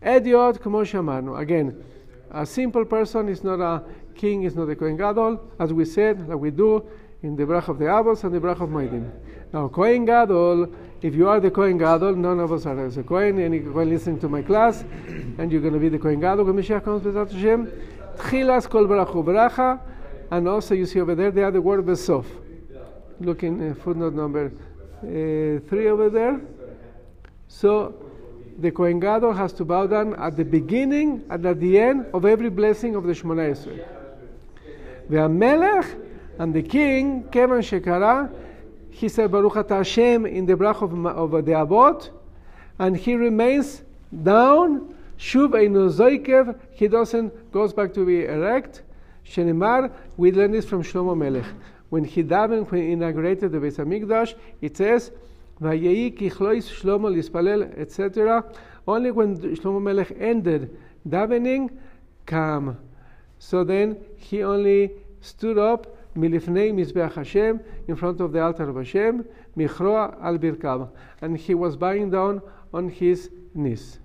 [0.02, 1.38] Ediot kmo.
[1.38, 1.84] Again,
[2.30, 3.84] a simple person is not a
[4.14, 5.40] king, is not a Kohen Gadol.
[5.58, 6.84] As we said, that we do,
[7.26, 9.10] in the brach of the Avos and the brach of Moedim.
[9.52, 13.02] Now, Kohen Gadol, if you are the Kohen Gadol, none of us are as a
[13.02, 14.84] Kohen, and you to my class,
[15.38, 17.66] and you're going to be the Kohen Gadol when Mashiach comes, with Hashem.
[18.16, 19.80] Tchilas kol brachu bracha,
[20.30, 22.24] and also you see over there the other word, Besof.
[23.18, 24.52] Look in uh, footnote number
[25.02, 26.40] uh, 3 over there.
[27.48, 27.94] So,
[28.58, 32.24] the Kohen Gadol has to bow down at the beginning and at the end of
[32.24, 33.84] every blessing of the Shemona Esrei.
[35.08, 35.24] The
[36.38, 38.30] and the king, Kevan Shekara,
[38.90, 42.10] he said Baruch Ata Hashem in the brach of, of the Abbot,
[42.78, 43.82] and he remains
[44.22, 44.94] down.
[45.18, 48.82] Shuv Eino Zoikev, he doesn't goes back to be erect.
[49.24, 51.46] Shenimar, we learn this from Shlomo Melech.
[51.88, 55.10] When he davened, when he inaugurated the Beis Hamikdash, it says,
[55.60, 58.44] "Vayehi kichlois Shlomo lispalel," etc.
[58.86, 60.76] Only when Shlomo Melech ended
[61.08, 61.70] davening,
[62.26, 62.76] come.
[63.38, 68.76] So then he only stood up milifnei mizbeach Hashem, in front of the altar of
[68.76, 69.24] Hashem,
[69.56, 70.88] michroa al birkav,
[71.22, 72.40] and he was bowing down
[72.72, 73.98] on his knees.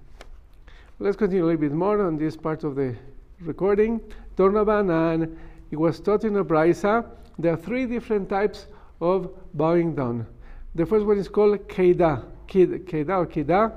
[1.00, 2.96] Let's continue a little bit more on this part of the
[3.42, 4.00] recording.
[4.38, 5.36] Tornaban,
[5.72, 7.06] it was taught in a brisa.
[7.40, 8.68] There are three different types
[9.00, 10.28] of bowing down.
[10.76, 13.74] The first one is called keida, keida or kida.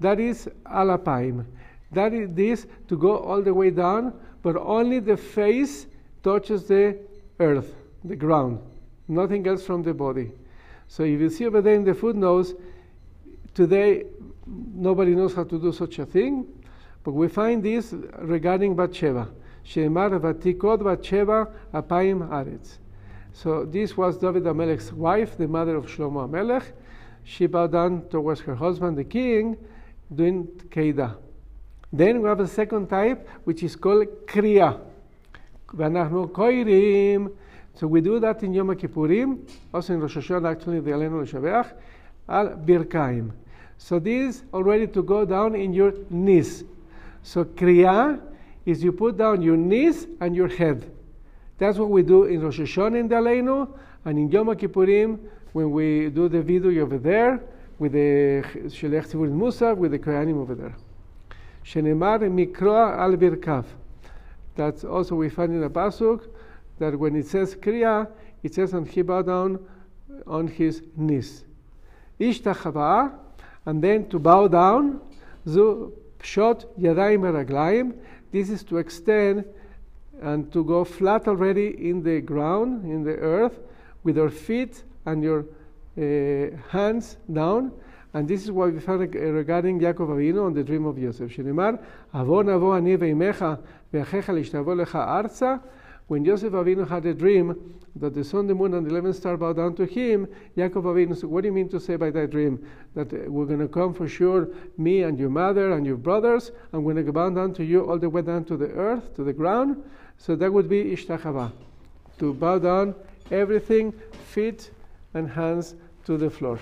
[0.00, 1.44] That is alapaim.
[1.92, 4.12] That is this to go all the way down,
[4.42, 5.86] but only the face
[6.22, 6.98] touches the
[7.38, 8.60] earth, the ground,
[9.08, 10.32] nothing else from the body.
[10.88, 12.54] So if you see over there in the footnotes,
[13.54, 14.04] today
[14.46, 16.46] nobody knows how to do such a thing,
[17.02, 19.28] but we find this regarding Bathsheba.
[19.64, 22.78] Shemar vatikot Bathsheba apaim aretz.
[23.32, 26.64] So this was David Amelech's wife, the mother of Shlomo Amelech.
[27.24, 29.56] She bowed down towards her husband, the king,
[30.14, 31.16] doing keida.
[31.92, 34.80] Then we have a second type, which is called kriya.
[35.73, 37.27] ואנחנו קוירים,
[37.75, 39.37] so we do that in יום הכיפורים,
[39.73, 41.67] also in Rosh Hashanah, actually, the עלינו לשבח,
[42.27, 43.29] על ברכיים.
[43.79, 46.63] So this already to go down in your knees.
[47.23, 48.19] So kriya
[48.65, 50.91] is you put down your knees and your head.
[51.57, 53.67] That's what we do in Rosh Hashanah in the Aleinu,
[54.05, 55.19] and in Yom Kippurim,
[55.53, 57.41] when we do the video over there,
[57.79, 60.75] with the Shelech Tzivur Musar, with the Koyanim over there.
[61.63, 63.63] שנאמר מקרוע על ברכיו.
[64.56, 66.28] That's also we find in a pasuk
[66.78, 68.08] that when it says kriya,
[68.42, 69.64] it says and he bowed down
[70.26, 71.44] on his knees.
[72.18, 73.12] Ishtachava,
[73.66, 75.00] and then to bow down,
[75.46, 77.94] zu pshot yadayim raglayim.
[78.32, 79.44] This is to extend
[80.20, 83.58] and to go flat already in the ground, in the earth,
[84.02, 85.44] with your feet and your
[85.98, 87.72] uh, hands down.
[88.14, 91.36] And this is what we find regarding Yaakov Avinu on the dream of Yosef.
[91.36, 91.78] Shinimar,
[92.14, 93.58] avon avon ani veimecha
[96.08, 99.40] when Joseph Avinu had a dream that the sun, the moon, and the 11 stars
[99.40, 102.30] bowed down to him, Jacob Avinu said, What do you mean to say by that
[102.30, 102.64] dream?
[102.94, 106.52] That uh, we're going to come for sure, me and your mother and your brothers,
[106.72, 109.24] I'm going to bow down to you all the way down to the earth, to
[109.24, 109.82] the ground.
[110.18, 111.50] So that would be Ishtachava,
[112.18, 112.94] to bow down
[113.32, 113.92] everything,
[114.28, 114.70] feet
[115.14, 116.60] and hands to the floor.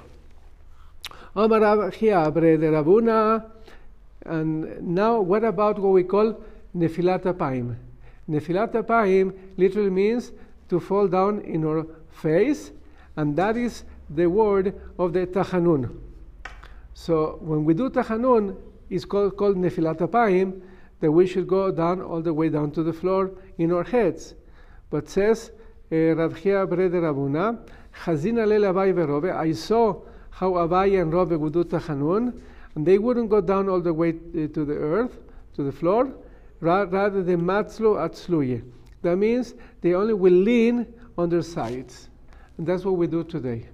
[4.25, 6.43] And now, what about what we call
[6.77, 7.77] nefilat apayim?
[8.29, 10.33] Nefilat apayim literally means
[10.69, 12.73] to fall down in our face,
[13.17, 16.01] and that is the word of the tachanun.
[16.95, 18.57] So when we do tachanun,
[18.91, 20.63] it's called, called nefilat
[21.01, 24.35] that we should go down all the way down to the floor in our heads.
[24.91, 25.51] But says
[25.93, 27.59] uh, Rav Chia Bre de Rabuna,
[28.05, 32.41] Chazin alel Abai veRove, I saw how Abai and Rove would do tachanun,
[32.75, 35.19] and they wouldn't go down all the way uh, to the earth,
[35.55, 36.13] to the floor,
[36.65, 38.63] rather than matzlo atzluye.
[39.03, 40.87] That means they only will lean
[41.19, 42.09] on their sides.
[42.59, 43.67] And that's what we do today.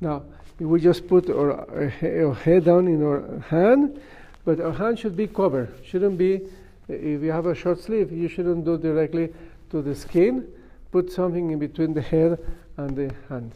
[0.00, 0.24] Now,
[0.58, 1.68] we just put our,
[2.02, 4.00] our head down in our hand,
[4.44, 5.74] but our hand should be covered.
[5.84, 6.42] Shouldn't be,
[6.88, 9.32] if you have a short sleeve, you shouldn't do directly
[9.70, 10.46] to the skin.
[10.92, 12.38] Put something in between the head
[12.76, 13.52] and the hand.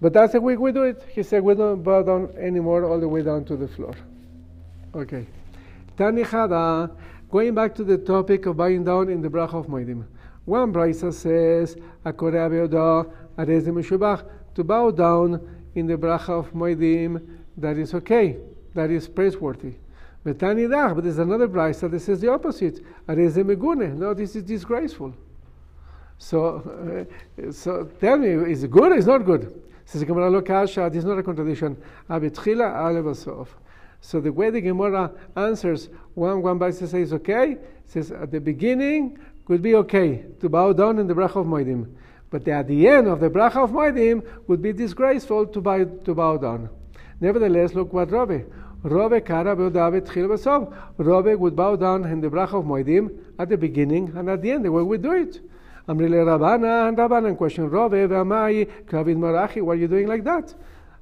[0.00, 1.02] But that's the way we do it.
[1.12, 3.94] He said we don't bow down anymore all the way down to the floor.
[4.94, 5.26] Okay.
[5.96, 6.90] Tanichada,
[7.30, 10.04] going back to the topic of bowing down in the bracha of Moedim.
[10.44, 11.76] One brisa says,
[14.54, 18.36] to bow down in the bracha of Moedim, that is okay,
[18.74, 19.74] that is praiseworthy.
[20.24, 22.80] But there's another brisa that says the opposite.
[23.08, 25.14] No, this is disgraceful.
[26.18, 27.06] So,
[27.38, 29.62] uh, so tell me, is it good or is not good?
[29.86, 31.76] Says Gemara this is not a contradiction.
[34.00, 39.18] So the way the Gemara answers, one one brisa says okay, says at the beginning
[39.48, 41.92] would be okay to bow down in the bracha of Moedim.
[42.30, 46.14] But at the end of the bracha of Moedim would be disgraceful to bow, to
[46.14, 46.70] bow down.
[47.20, 48.42] Nevertheless, look what Rabbi.
[48.82, 50.28] Rabbi Kara David Chil
[50.96, 54.52] Rabbi would bow down in the bracha of Moedim at the beginning and at the
[54.52, 55.40] end, the way we do it.
[55.88, 60.54] Amrile Rabana and Rabbanan question Rabbi V'amai Kavit Marachi, why are you doing like that?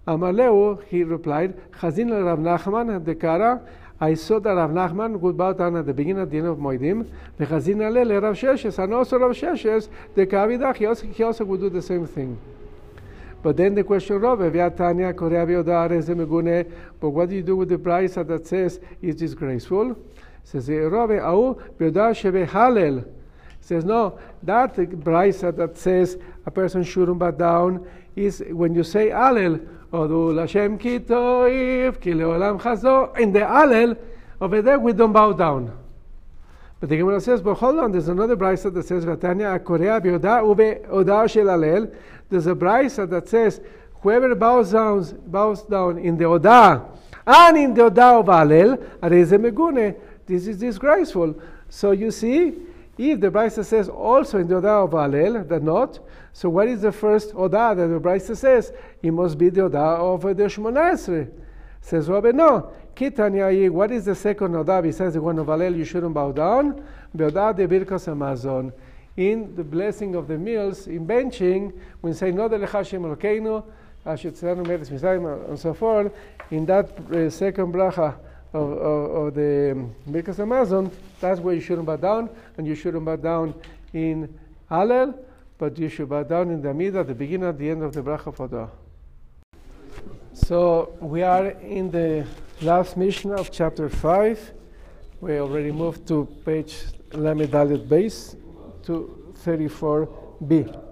[0.08, 3.60] Amaleu, he replied, Chazin Rav Nachman the Kara
[4.00, 6.58] I saw that Rav Nachman would bow down at the beginning at the end of
[6.58, 7.04] Moedim.
[7.38, 11.60] V'chazin alele Rav Sheshes, and also Rav Sheshes, the Kavidach, he also, he also would
[11.60, 12.38] do the same thing.
[13.42, 14.38] But then the question, Rav,
[14.76, 19.96] Tanya but what do you do with the brisa that says it's disgraceful?
[20.44, 23.04] Says Rav, Au Halel.
[23.60, 29.10] Says no, that brisa that says a person shouldn't bow down is when you say
[29.10, 29.66] Alel.
[29.92, 33.18] Odu Lashem ki toiv, ki chazo.
[33.18, 33.96] In the Alel,
[34.40, 35.76] over there we don't bow down.
[36.80, 40.46] But the Gemara says, but hold on, there's another brisa that says, Vatanya akorea bioda
[40.46, 41.92] ube oda shel alel.
[42.30, 43.60] There's a brisa that says,
[44.02, 46.84] whoever bows down, bows down in the oda
[47.26, 49.96] and in the oda of alel, areze megune.
[50.24, 51.34] This is disgraceful.
[51.68, 52.54] So you see,
[52.96, 55.98] if the brisa says also in the oda of alel, that not,
[56.32, 58.72] so what is the first Oda that the Brisa says?
[59.02, 61.30] It must be the Oda of the Shmonesre.
[61.80, 62.72] Says Rabbi, no.
[62.94, 66.84] Kitanya, what is the second Oda besides the one of Alel you shouldn't bow down?
[67.16, 68.72] Beoda de Birkas Hamazon.
[69.16, 73.64] In the blessing of the meals, in benching, when say no de Lechashem Elokeinu,
[74.06, 76.12] Ashetzanu Meretz Mitzrayim, and so forth,
[76.50, 78.14] in that uh, second bracha,
[78.52, 83.04] of, of, of the Birkas Hamazon, that's where you shouldn't bow down, and you shouldn't
[83.04, 83.54] bow down
[83.92, 84.32] in
[84.70, 85.18] Hallel,
[85.58, 88.00] but you should bow down in the middle, the beginning, at the end of the
[88.00, 88.70] Bracha Fodah.
[90.32, 92.24] So we are in the
[92.62, 94.52] last mission of chapter 5.
[95.20, 96.76] We already moved to page
[97.12, 98.36] Lamed base
[98.84, 100.84] to 34b.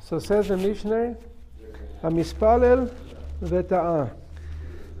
[0.00, 1.16] So says the Mishnah,
[2.02, 2.92] Amispalel
[3.42, 4.10] v'ta'ah.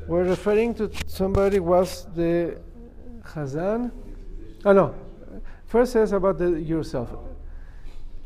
[0.06, 2.58] We're referring to somebody was the
[3.22, 3.90] Chazan.
[4.64, 4.94] Oh no.
[5.66, 7.10] First says about the, yourself.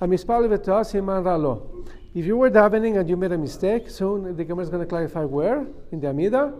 [0.00, 0.10] If
[2.24, 5.24] you were davening and you made a mistake, soon the Gemara is going to clarify
[5.24, 6.54] where in the Amida.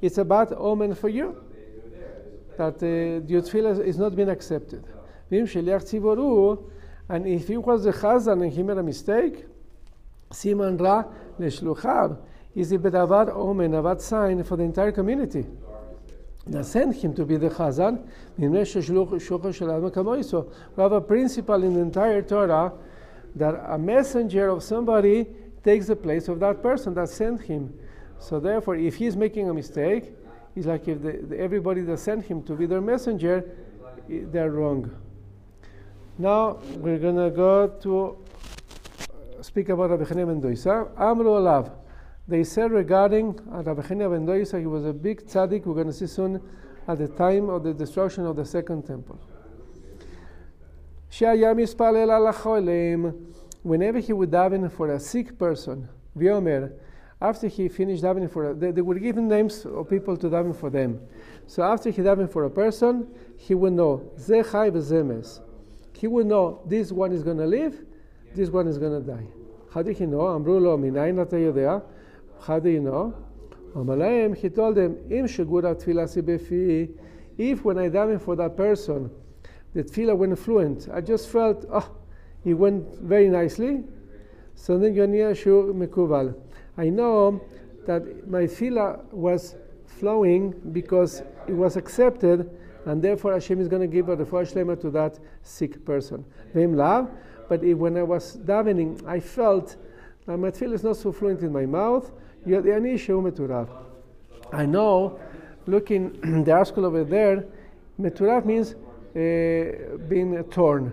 [0.00, 1.36] It's a bad omen for you
[2.58, 4.84] that uh, the tefillah is not being accepted.
[5.30, 9.46] And if he was the chazan and he made a mistake,
[10.32, 11.04] siman ra
[11.38, 12.18] leshluchav
[12.56, 15.46] is a bedavar omen, a bad sign for the entire community.
[16.46, 18.04] Now send him to be the Chazan.
[20.76, 22.72] We have a principle in the entire Torah
[23.36, 25.26] that a messenger of somebody
[25.62, 27.72] takes the place of that person that sent him.
[28.18, 30.12] So therefore, if he's making a mistake,
[30.54, 33.44] it's like if the, the, everybody that sent him to be their messenger,
[34.08, 34.94] they're wrong.
[36.18, 38.18] Now we're gonna go to
[39.40, 40.90] speak about Rabbi Chanina ben Doisa.
[40.98, 41.70] Amru alav.
[42.28, 45.88] They said regarding uh, Rabbi Chanina ben Doisa, he was a big tzaddik, we're going
[45.88, 46.40] to see soon,
[46.86, 49.18] at the time of the destruction of the second temple.
[53.62, 56.72] Whenever he would daven for a sick person, Viomer,
[57.20, 60.54] after he finished davening for, they, they would give him names of people to daven
[60.54, 61.00] for them.
[61.46, 63.06] So after he daven for a person,
[63.36, 65.40] he would know zechai v'zemes.
[65.92, 67.84] He would know this one is going to live,
[68.34, 69.26] this one is going to die.
[69.72, 70.18] How did he know?
[70.18, 71.82] Amrulo minayin there.
[72.42, 73.14] Chadino.
[73.74, 74.34] know?
[74.34, 74.98] he told them,
[77.38, 79.10] If when I daven for that person,
[79.74, 81.90] the tefillah went fluent, I just felt, oh,
[82.44, 83.84] it went very nicely.
[84.54, 86.34] So then shur mekuval.
[86.76, 87.40] I know
[87.86, 89.54] that my tefillah was
[89.86, 92.50] flowing because it was accepted,
[92.86, 96.24] and therefore Hashem is going to give a refuah shlema to that sick person.
[97.48, 99.76] But if, when I was davening, I felt
[100.26, 102.10] that my tefillah is not so fluent in my mouth.
[104.52, 105.18] I know,
[105.66, 107.44] looking the article over there,
[108.00, 108.74] meturav means
[109.14, 110.92] uh, being torn.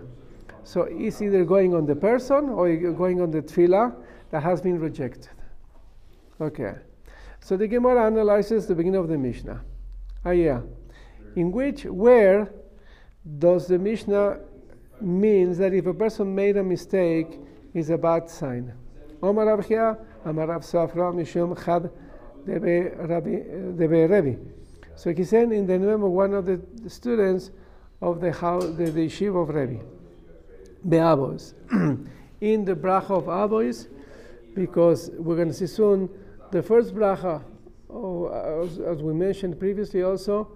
[0.64, 3.94] So it's either going on the person or going on the tefillah
[4.30, 5.28] that has been rejected.
[6.40, 6.74] Okay.
[7.40, 9.62] So the Gemara analyzes the beginning of the Mishnah.
[10.24, 10.60] Ah, yeah.
[11.36, 12.52] In which, where
[13.38, 14.40] does the Mishnah
[15.00, 17.38] means that if a person made a mistake,
[17.72, 18.72] is a bad sign?
[20.62, 21.56] Safra, Mishum
[22.46, 24.38] Debe.
[24.96, 27.50] So he said in the name of one of the students
[28.02, 29.82] of the, house, the, the yeshiva of Rebbe,
[30.88, 31.54] Be'avos.
[32.40, 33.88] in the bracha of Avos,
[34.54, 36.08] because we're going to see soon
[36.50, 37.42] the first bracha,
[37.88, 40.48] oh, as, as, we mentioned previously also,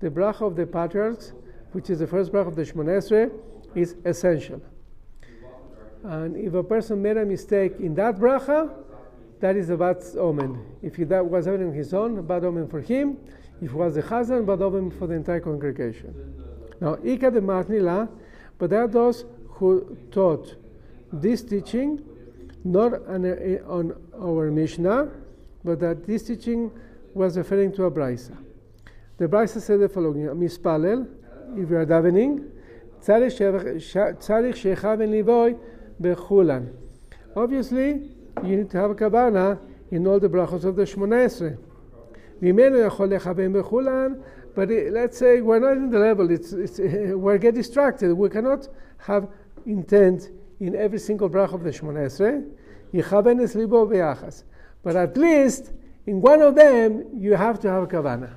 [0.00, 1.32] the bracha of the patriarchs,
[1.72, 3.30] which is the first bracha of the Shmonesre,
[3.74, 4.60] is essential.
[6.04, 8.70] And if a person made a mistake in that bracha,
[9.40, 10.64] that is a bad omen.
[10.82, 13.18] If he, that was happening on his own, bad omen for him.
[13.60, 16.34] If it was the chazan, bad omen for the entire congregation.
[16.80, 18.08] Now, Ika de Matnila,
[18.58, 20.56] but there are those who taught
[21.12, 22.02] this teaching
[22.64, 23.24] not on,
[23.66, 25.10] on our Mishnah,
[25.64, 26.70] but that this teaching
[27.14, 28.36] was referring to a brisa.
[29.16, 31.08] The brisa said the following: Mispalel,
[31.56, 32.48] if you are davening,
[33.04, 33.38] tzarich
[33.80, 35.58] shecha v'nivoy
[36.00, 36.72] bechulan.
[37.36, 38.10] Obviously,
[38.44, 39.58] you need to have a kavana
[39.90, 41.58] in all the brachos of the Shmonesre.
[44.54, 46.78] But it, let's say we're not in the level, it's, it's,
[47.14, 48.14] we get distracted.
[48.14, 49.28] We cannot have
[49.66, 50.30] intent
[50.60, 52.48] in every single brach of the Shmonesre.
[54.82, 55.72] But at least
[56.06, 58.30] in one of them, you have to have a kavana.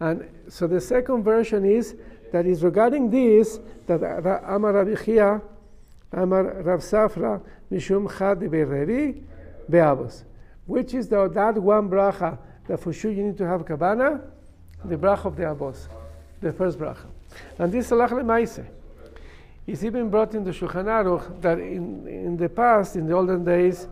[0.00, 1.96] And so the second version is
[2.32, 4.02] that is regarding this that
[4.46, 4.94] Amar Rabbi
[6.12, 7.40] Amar Rav Safra,
[7.70, 9.22] Mishum Chad Berevi
[9.68, 10.24] Be'avos.
[10.66, 14.20] Which is the, that one bracha that for sure you need to have kavana?
[14.84, 15.88] The bracha of the abos,
[16.40, 17.06] the first bracha.
[17.58, 18.66] And this Salach Lemaise.
[19.66, 23.44] is even brought in the Shulchan Aruch that in, in the past, in the olden
[23.44, 23.88] days,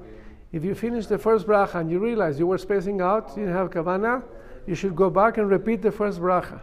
[0.52, 3.54] if you finish the first bracha and you realize you were spacing out, you didn't
[3.54, 4.22] have kavana,
[4.66, 6.60] you should go back and repeat the first bracha.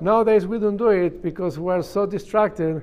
[0.00, 2.82] Nowadays we don't do it because we are so distracted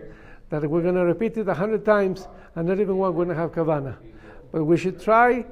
[0.51, 3.35] that we're going to repeat it a hundred times and not even one going to
[3.35, 3.95] have kavana.
[4.51, 5.45] But we should try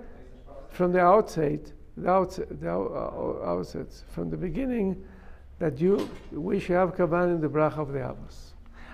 [0.69, 5.03] from the outset, the outset, the uh, outset, from the beginning,
[5.57, 8.51] that you we should have kavana in the bracha of the avos,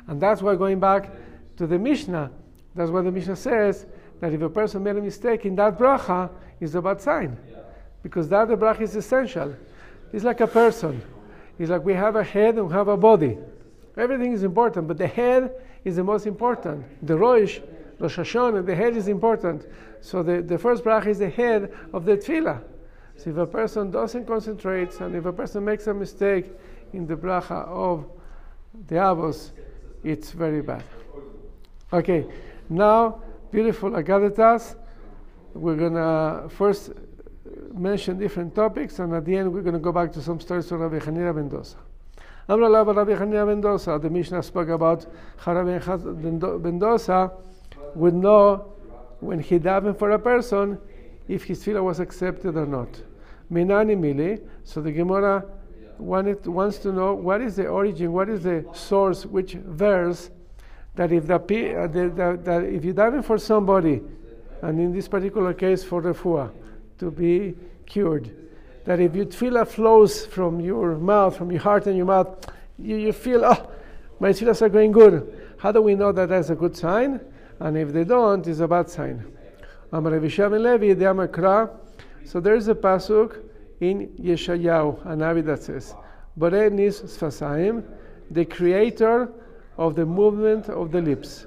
[0.07, 1.11] and that's why going back
[1.57, 2.31] to the Mishnah.
[2.75, 3.85] That's what the Mishnah says
[4.19, 7.37] that if a person made a mistake in that bracha, is a bad sign.
[8.01, 9.55] Because that the bracha is essential.
[10.13, 11.01] It's like a person.
[11.59, 13.37] It's like we have a head and we have a body.
[13.97, 15.51] Everything is important, but the head
[15.85, 16.83] is the most important.
[17.05, 17.59] The Rosh,
[17.99, 19.65] Rosh Hashanah, the head is important.
[20.01, 22.61] So the, the first bracha is the head of the tefillah.
[23.15, 26.51] So if a person doesn't concentrate and if a person makes a mistake
[26.91, 28.05] in the bracha of
[28.87, 29.51] the avos,
[30.03, 30.83] it's very bad.
[31.93, 32.25] Okay,
[32.67, 33.21] now
[33.51, 34.75] beautiful Agaditas.
[35.53, 36.91] We're going to first
[37.73, 40.69] mention different topics, and at the end, we're going to go back to some stories
[40.71, 41.77] of Rabbi Hanina ben Dosa.
[42.47, 45.07] Amra Rabbi Hanina ben Dosa, the Mishnah spoke about
[45.47, 45.79] Rabbi
[46.59, 47.31] Mendoza
[47.95, 48.73] would know
[49.19, 50.77] when he davened for a person
[51.27, 53.01] if his tefillah was accepted or not.
[53.51, 54.47] Minani mili.
[54.63, 55.43] So the Gemara
[55.97, 60.29] wanted, wants to know what is the origin, what is the source, which verse
[60.93, 64.01] that if, the, uh, the, the, that if you daven for somebody,
[64.61, 66.51] and in this particular case for refuah,
[66.99, 67.55] to be
[67.87, 68.35] cured,
[68.85, 72.95] that if your tefillah flows from your mouth, from your heart and your mouth, you,
[72.97, 73.69] you feel, oh,
[74.19, 75.55] my tefillahs are going good.
[75.57, 77.19] How do we know that that's a good sign?
[77.59, 79.25] And if they don't, it's a bad sign.
[79.91, 79.99] So
[82.39, 83.41] there's a pasuk
[83.79, 85.95] in Yeshayahu, a Navi that says,
[86.37, 87.83] Bore nis sfasaim,
[88.29, 89.31] the creator
[89.77, 91.45] of the movement of the lips.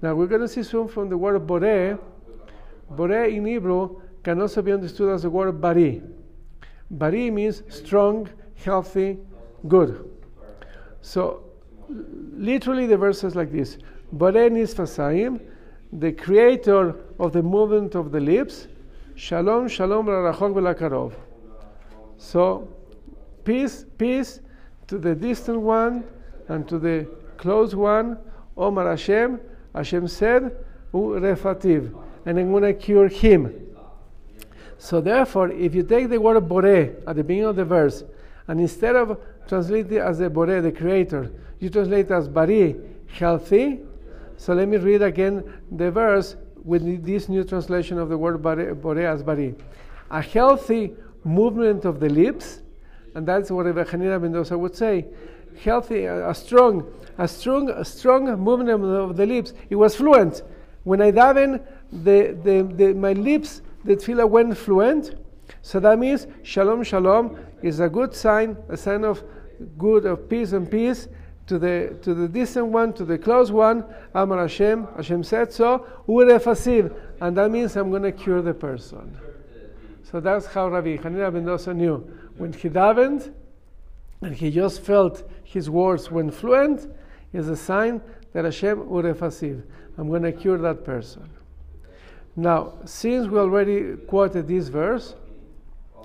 [0.00, 1.98] Now we're going to see soon from the word bore.
[2.90, 6.02] Bore in Hebrew can also be understood as the word bari.
[6.92, 9.18] Bari means strong, healthy,
[9.66, 10.08] good.
[11.00, 11.44] So
[11.88, 13.78] literally the verse is like this.
[14.12, 15.40] Bore nisfasaim,
[15.92, 18.68] the creator of the movement of the lips,
[19.14, 21.14] shalom, shalom, rachok v'lakarov.
[22.18, 22.68] So
[23.44, 24.40] peace, peace
[24.86, 26.04] to the distant one
[26.48, 28.18] and to the close one.
[28.56, 29.40] Omar Hashem,
[29.74, 30.54] Hashem said,
[30.92, 31.94] Urefativ,
[32.26, 33.71] and I'm going to cure him.
[34.82, 38.02] So therefore, if you take the word Bore at the beginning of the verse,
[38.48, 39.16] and instead of
[39.46, 41.30] translating it as the Bore, the creator,
[41.60, 42.74] you translate as Bari,
[43.06, 43.78] healthy.
[44.36, 48.98] So let me read again the verse with this new translation of the word Bore
[48.98, 49.54] as Bari.
[50.10, 52.60] A healthy movement of the lips,
[53.14, 55.06] and that's what Hanina ben Dosa would say.
[55.62, 59.52] Healthy, a strong, a strong, a strong movement of the lips.
[59.70, 60.42] It was fluent.
[60.82, 65.14] When I daven, the, the, the, my lips, the tefillah went fluent.
[65.62, 69.22] So that means shalom, shalom is a good sign, a sign of
[69.78, 71.08] good, of peace and peace
[71.46, 73.84] to the to the distant one, to the close one.
[74.14, 75.86] Amar Hashem, Hashem said so.
[76.08, 79.16] Urefasiv, and that means I'm going to cure the person.
[80.10, 81.98] So that's how Rabbi Hanina ben Dosa knew.
[82.36, 83.32] When he davened,
[84.20, 86.88] and he just felt his words when fluent,
[87.32, 88.00] is a sign
[88.32, 89.62] that Hashem urefasiv.
[89.98, 91.28] I'm going to cure that person.
[92.34, 95.14] Now, since we already quoted this verse,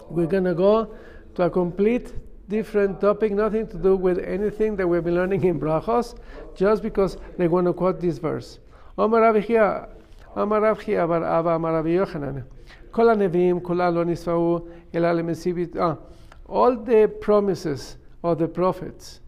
[0.10, 0.94] we're going to go
[1.36, 2.14] to a complete
[2.50, 6.18] different topic, nothing to do with anything that we've been learning in Brachos,
[6.56, 8.60] just because they want to quote this verse.
[8.98, 9.90] Omar Avihia,
[10.36, 11.24] Omar Avihia bar
[11.56, 11.76] Omar
[15.80, 15.98] ah,
[16.48, 19.20] All the promises of the prophets,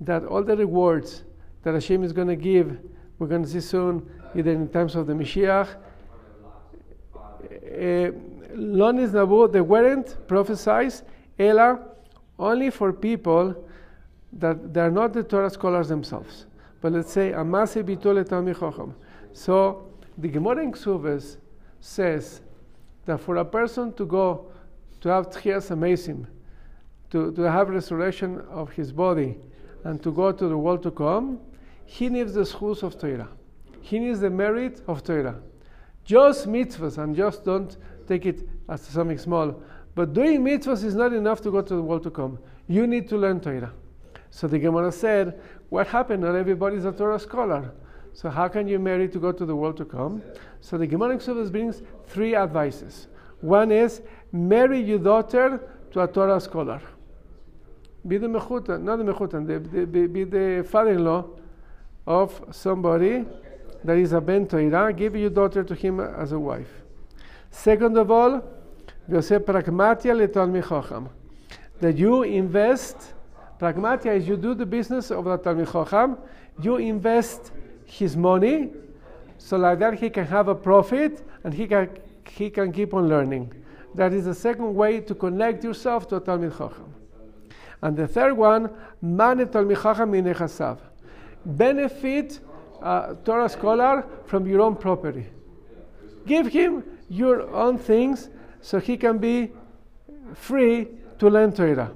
[0.00, 1.24] that all the rewards
[1.62, 2.78] that Hashem is going to give,
[3.18, 5.76] we're going to see soon, either in times of the Mashiach,
[7.74, 8.10] Eh,
[8.54, 10.92] Lonis Nabu, they weren't prophesied,
[11.38, 11.80] Ela,
[12.38, 13.54] only for people
[14.32, 16.46] that they are not the Torah scholars themselves.
[16.80, 18.94] But let's say, Amase Bitole tami Chacham.
[19.32, 21.36] So the Gemara in Ksuves
[21.80, 22.40] says
[23.06, 24.50] that for a person to go
[25.00, 26.26] to have Tchias Amesim,
[27.10, 29.36] to, to have resurrection of his body,
[29.84, 31.40] and to go to the world to come,
[31.84, 33.28] he needs the schools of Torah.
[33.80, 35.40] He needs the merit of Torah.
[36.04, 37.76] Just mitzvahs, and just don't
[38.06, 39.62] take it as something small.
[39.94, 42.38] But doing mitzvahs is not enough to go to the world to come.
[42.68, 43.72] You need to learn Torah.
[44.30, 46.22] So the Gemara said, What happened?
[46.22, 47.72] Not everybody is a Torah scholar.
[48.14, 50.22] So how can you marry to go to the world to come?
[50.60, 53.08] So the Gemara Ksubas brings three advices.
[53.40, 56.80] One is marry your daughter to a Torah scholar.
[58.06, 61.24] Be the mechutan, not the mechutan, the, be the father-in-law
[62.06, 63.24] of somebody
[63.84, 66.70] that is a Ben Torah, give your daughter to him as a wife.
[67.50, 68.42] Second of all,
[71.80, 73.14] that you invest,
[73.60, 76.16] pragmatia is you do the business of the Talmid Chacham,
[76.60, 77.50] you invest
[77.84, 78.70] his money,
[79.38, 81.90] so like that he can have a profit and he can,
[82.28, 83.52] he can keep on learning.
[83.94, 86.94] That is the second way to connect yourself to a Talmid Chacham.
[87.82, 88.70] And the third one,
[89.02, 90.32] mane Talmid Chacham in
[91.44, 92.38] Benefit
[92.82, 95.26] a Torah scholar from your own property.
[96.26, 98.28] Give him your own things
[98.60, 99.52] so he can be
[100.34, 101.92] free to learn Torah.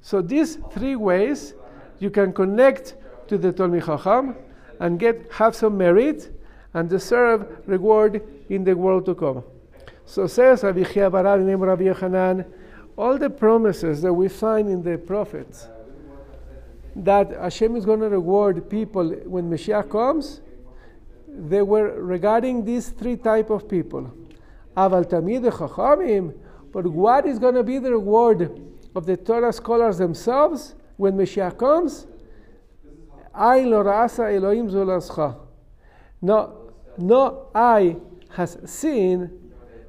[0.00, 1.54] So these three ways
[1.98, 2.96] you can connect
[3.28, 4.36] to the Talmid Chacham
[4.80, 6.32] and get have some merit
[6.74, 9.42] and deserve reward in the world to come.
[10.04, 12.46] So says Rabbi Chia Barad name Rabbi Yochanan,
[12.96, 15.68] all the promises that we find in the prophets
[16.96, 20.40] that Hashem is going to reward people when Mashiach comes,
[21.28, 24.10] they were regarding these three type of people.
[24.76, 26.34] Aval Tamid Chachamim,
[26.72, 28.60] but what is going to be the reward
[28.94, 32.06] of the Torah scholars themselves when Mashiach comes?
[34.70, 35.36] Zolascha.
[36.22, 37.96] No, no eye
[38.30, 39.30] has seen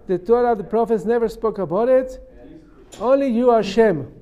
[0.08, 2.20] the Torah, the prophets never spoke about it.
[3.00, 4.14] Only you, Hashem.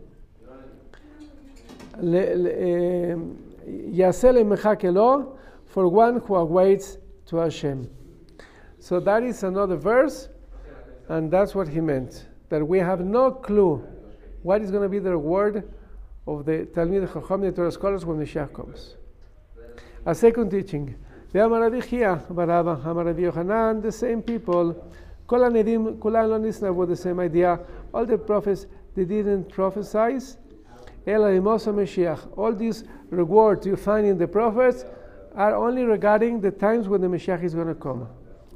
[5.68, 7.90] For one who awaits to Hashem.
[8.80, 10.30] So that is another verse,
[11.10, 12.28] and that's what he meant.
[12.50, 13.84] That we have no clue
[14.44, 15.64] what is going to be the reward
[16.28, 18.96] of the Talmid Chacham, the Torah scholars, when the Mashiach comes.
[20.06, 20.96] A second teaching.
[21.32, 24.92] The Amaravichia, Baraba, the same people.
[25.28, 26.00] Kol Anedim,
[26.88, 27.60] the same idea.
[27.94, 30.38] All the prophets, they didn't prophesize.
[31.08, 31.40] Ela
[32.36, 34.86] All these rewards you find in the prophets
[35.36, 38.08] are only regarding the times when the Mashiach is going to come.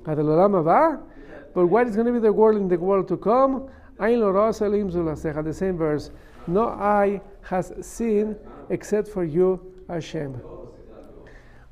[0.03, 3.69] But what is going to be the world in the world to come?
[3.99, 6.11] The same verse.
[6.47, 8.35] No eye has seen
[8.69, 10.41] except for you, Hashem.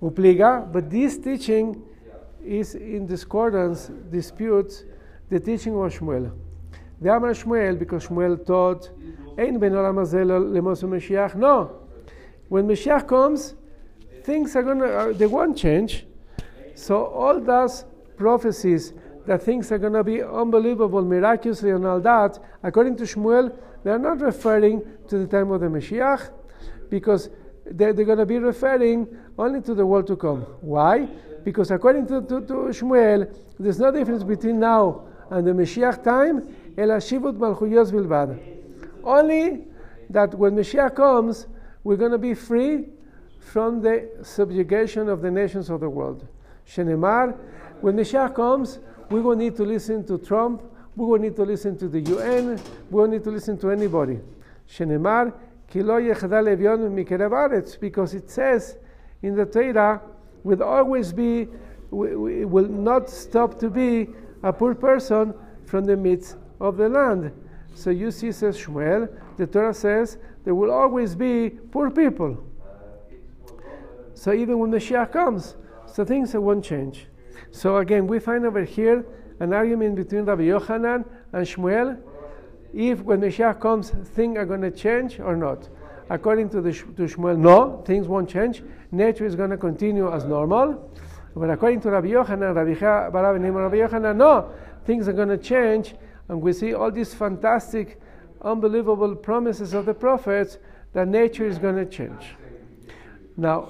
[0.02, 1.82] Upliga, but this teaching
[2.44, 4.84] is in discordance, disputes
[5.30, 6.32] the teaching of Shmuel.
[7.02, 8.90] The Amr Shmuel, because Shmuel taught
[9.38, 9.46] no.
[12.50, 13.54] When Mashiach comes,
[14.24, 16.06] things are going to, uh, they won't change.
[16.76, 17.86] So all those
[18.18, 18.94] prophecies
[19.26, 24.00] that things are going to be unbelievable, miraculously, and all that, according to Shmuel, they're
[24.00, 26.32] not referring to the time of the Mashiach,
[26.90, 27.30] because
[27.66, 29.08] they're, they're going to be referring
[29.38, 30.42] only to the world to come.
[30.62, 31.08] Why?
[31.44, 36.56] Because according to, to, to Shmuel, there's no difference between now and the Mashiach time,
[36.78, 38.57] el shivut malchuyos bilbad.
[39.08, 39.64] Only
[40.10, 41.48] that when Mashiach comes,
[41.86, 42.90] we're going to be free
[43.40, 46.28] from the subjugation of the nations of the world.
[46.68, 47.38] Shenemar,
[47.80, 48.80] when Mashiach comes,
[49.10, 50.62] we won't need to listen to Trump,
[50.98, 52.60] we won't need to listen to the UN,
[52.92, 54.20] we won't need to listen to anybody.
[54.70, 55.34] Shenemar,
[57.80, 58.78] because it says
[59.22, 60.02] in the Torah,
[60.44, 61.48] will always be,
[61.92, 64.10] will not stop to be
[64.44, 65.34] a poor person
[65.66, 67.32] from the midst of the land.
[67.78, 69.08] So you see, says Shmuel,
[69.38, 72.44] the Torah says there will always be poor people.
[74.16, 75.56] So even when Mashiach comes,
[75.86, 77.06] so things won't change.
[77.52, 79.06] So again, we find over here
[79.40, 82.02] an argument between Rabbi Yochanan and Shmuel
[82.74, 85.70] if when Mashiach comes, things are going to change or not.
[86.10, 88.64] According to, the, to Shmuel, no, things won't change.
[88.92, 90.92] Nature is going to continue as normal.
[91.36, 94.52] But according to Rabbi Yochanan, Rabbi ha, Rabbi Yochanan, no,
[94.86, 95.94] things are going to change.
[96.30, 98.00] And we see all these fantastic,
[98.42, 100.58] unbelievable promises of the prophets
[100.94, 102.36] that nature is going to change.
[103.36, 103.70] Now,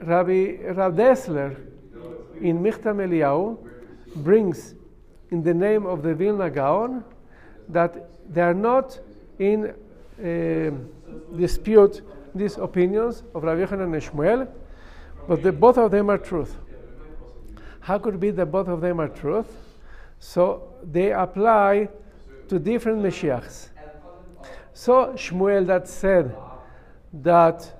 [0.00, 1.56] Rabbi Rav Dessler
[2.40, 3.58] in Michtav MeEliyahu
[4.16, 4.74] brings
[5.30, 7.04] in the name of the Vilna Gaon
[7.68, 8.98] that they are not
[9.38, 9.72] in
[10.22, 12.02] uh, dispute
[12.34, 14.48] these opinions of Rabbi Yochanan and Shmuel,
[15.28, 16.56] but the, both of them are truth.
[17.80, 19.56] How could it be that both of them are truth?
[20.24, 21.88] So they apply
[22.46, 23.70] to different Mashiachs.
[24.72, 26.32] So Shmuel that said
[27.12, 27.74] that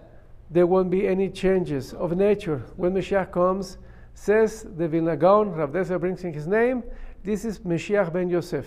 [0.51, 3.78] there won't be any changes of nature when Mashiach comes,
[4.14, 6.82] says the Vilna Gaon, Rav Dessler brings in his name,
[7.22, 8.66] this is Mashiach ben Yosef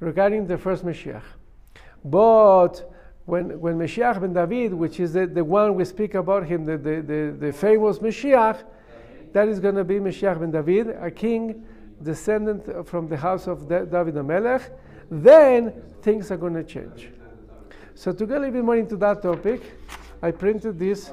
[0.00, 1.24] regarding the first Mashiach.
[2.04, 2.82] But
[3.24, 6.76] when, when Mashiach ben David, which is the, the one we speak about him, the,
[6.76, 8.62] the, the, the famous Mashiach,
[9.32, 11.64] that is going to be Mashiach ben David, a king
[12.02, 14.70] descendant from the house of David the Melech,
[15.10, 15.72] then
[16.02, 17.10] things are going to change.
[17.94, 19.60] So to go a little bit more into that topic,
[20.22, 21.12] I printed this.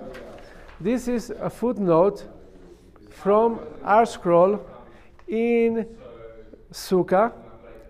[0.80, 2.28] This is a footnote
[3.10, 4.60] from our scroll
[5.28, 5.88] in
[6.72, 7.32] Sukkah,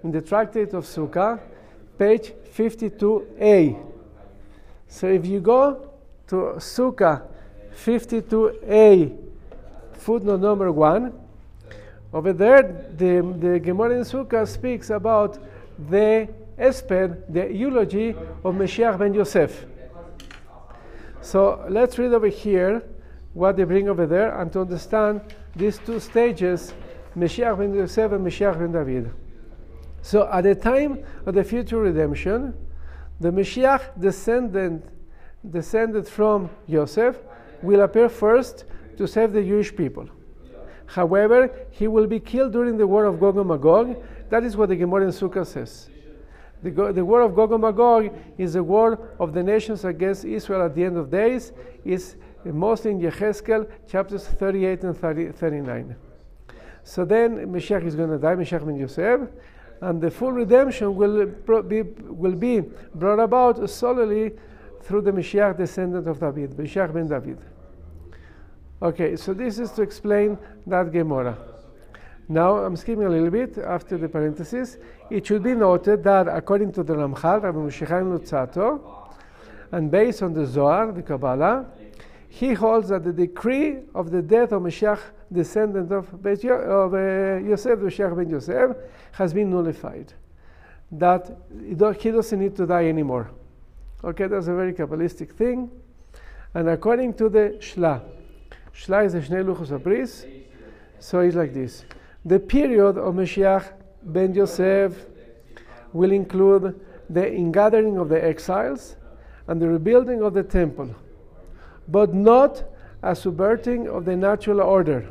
[0.04, 1.40] in the Tractate of Sukkah,
[1.98, 3.84] page 52a.
[4.88, 5.90] So if you go
[6.28, 7.24] to Sukkah
[7.84, 9.18] 52a,
[9.94, 11.14] footnote number one,
[12.16, 12.64] over there,
[12.96, 15.38] the, the Gemara in Sukkah speaks about
[15.90, 18.12] the esper, the eulogy
[18.46, 19.66] of Mashiach ben Yosef.
[21.20, 22.82] So let's read over here
[23.34, 26.74] what they bring over there and to understand these two stages,
[27.18, 29.12] Mashiach ben Yosef and Mashiach ben David.
[30.02, 32.54] So at the time of the future redemption,
[33.20, 34.86] the Mashiach descendant,
[35.50, 37.18] descended from Yosef
[37.62, 38.64] will appear first
[38.96, 40.08] to save the Jewish people.
[40.88, 44.04] However, he will be killed during the war of Gog and Magog.
[44.30, 45.90] That is what the Gemara in Sukkah says.
[46.64, 50.64] The, the war of Gog and Magog is the war of the nations against Israel
[50.64, 51.52] at the end of days.
[51.84, 55.96] Is mostly in Yechezkel chapters 38 and 30, 39.
[56.84, 59.22] So then Mashiach is going to die, Mashiach ben Yosef,
[59.82, 61.26] and the full redemption will
[61.64, 62.62] be, will be
[62.94, 64.34] brought about solely
[64.82, 67.40] through the Mashiach descendant of David, Mashiach ben David.
[68.82, 71.38] Okay, so this is to explain that Gemara.
[72.28, 74.78] Now I'm skipping a little bit after the parenthesis.
[75.10, 78.82] It should be noted that according to the Ramchal, Rabbi Moshe Chaim Luzzatto,
[79.72, 81.66] and based on the Zohar, the Kabbalah,
[82.28, 85.00] he holds that the decree of the death of Mashiach,
[85.32, 88.76] descendant of, of uh, Yosef, Mashiach ben Yosef,
[89.14, 90.12] has been nullified.
[90.92, 93.32] That he doesn't need to die anymore.
[94.04, 95.72] Okay, that's a very Kabbalistic thing.
[96.54, 98.02] And according to the Shla,
[98.76, 100.26] Shla is Shnei Luchos Abris,
[101.00, 101.86] so it's like this.
[102.26, 103.72] The period of Mashiach
[104.04, 104.94] ben Yosef
[105.94, 108.98] will include the ingathering of the exiles
[109.48, 110.94] and the rebuilding of the temple,
[111.88, 112.64] but not
[113.02, 115.08] a subverting of the natural order.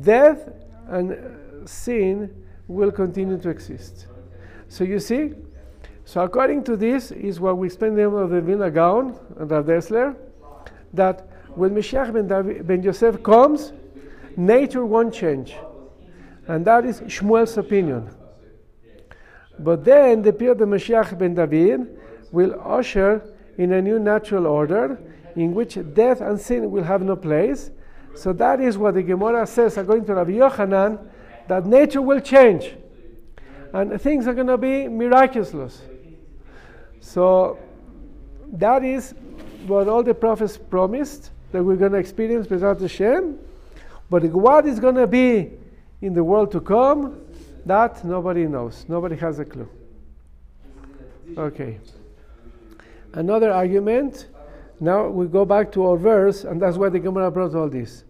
[0.00, 0.48] Death
[0.88, 2.34] and sin
[2.66, 4.06] will continue to exist.
[4.68, 5.32] So you see,
[6.06, 9.50] so according to this is what we explain the name of the Vilna Gaon and
[9.50, 10.16] Rav Dessler,
[10.94, 13.72] that when Mashiach ben, David, ben Yosef comes,
[14.36, 15.54] nature won't change.
[16.46, 18.10] And that is Shmuel's opinion.
[19.58, 21.98] But then the period of Mashiach ben David
[22.30, 24.98] will usher in a new natural order
[25.36, 27.70] in which death and sin will have no place.
[28.14, 30.98] So that is what the Gemara says, according to Rabbi Yochanan,
[31.48, 32.74] that nature will change
[33.72, 35.82] and things are going to be miraculous.
[37.00, 37.58] So
[38.52, 39.14] that is
[39.66, 43.38] what all the prophets promised that we're going to experience without Hashem.
[44.10, 45.52] But what is going to be
[46.00, 47.20] in the world to come,
[47.64, 48.84] that nobody knows.
[48.88, 49.68] Nobody has a clue.
[51.36, 51.78] Okay.
[53.14, 54.26] Another argument.
[54.80, 58.04] Now we go back to our verse, and that's why the Gemara brought all this.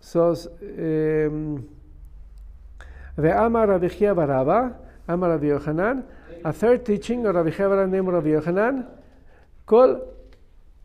[0.00, 1.68] So, um,
[3.18, 4.74] Ve'amar Rabbi Chia Baraba,
[5.08, 6.04] Amar Rabbi Yochanan,
[6.44, 8.86] a third teaching of Rabbi Chia Baraba named Rabbi Yochanan,
[9.66, 10.00] כל,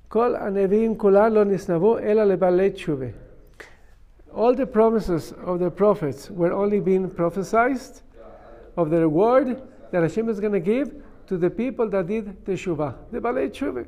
[0.09, 3.07] כל הנביאים כולם לא נסנבו אלא לבעלי תשובה.
[4.35, 7.79] All the promises of the prophets were only being prophesied
[8.77, 9.61] of the reward
[9.91, 10.95] that Hashem is going to give
[11.27, 13.87] to the people that did the Shuvah, the Balei Tshuva.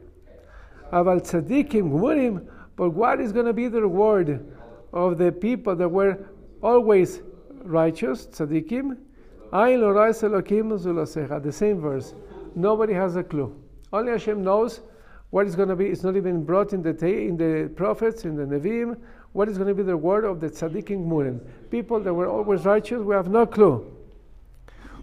[0.93, 4.47] Aval tzaddikim gmurim, but what is going to be the reward
[4.93, 6.19] of the people that were
[6.63, 7.21] always
[7.63, 8.99] righteous, tzaddikim?
[9.53, 12.15] Ayin lorais elokim zulasecha, the same verse.
[12.55, 13.55] Nobody has a clue.
[13.93, 14.81] Only Hashem knows
[15.30, 15.86] what is going to be.
[15.86, 18.98] It's not even brought in the, in the prophets, in the Nevi'im,
[19.34, 21.40] what is going to be the word of the tzaddikim gmurim.
[21.70, 23.86] People that were always righteous, we have no clue.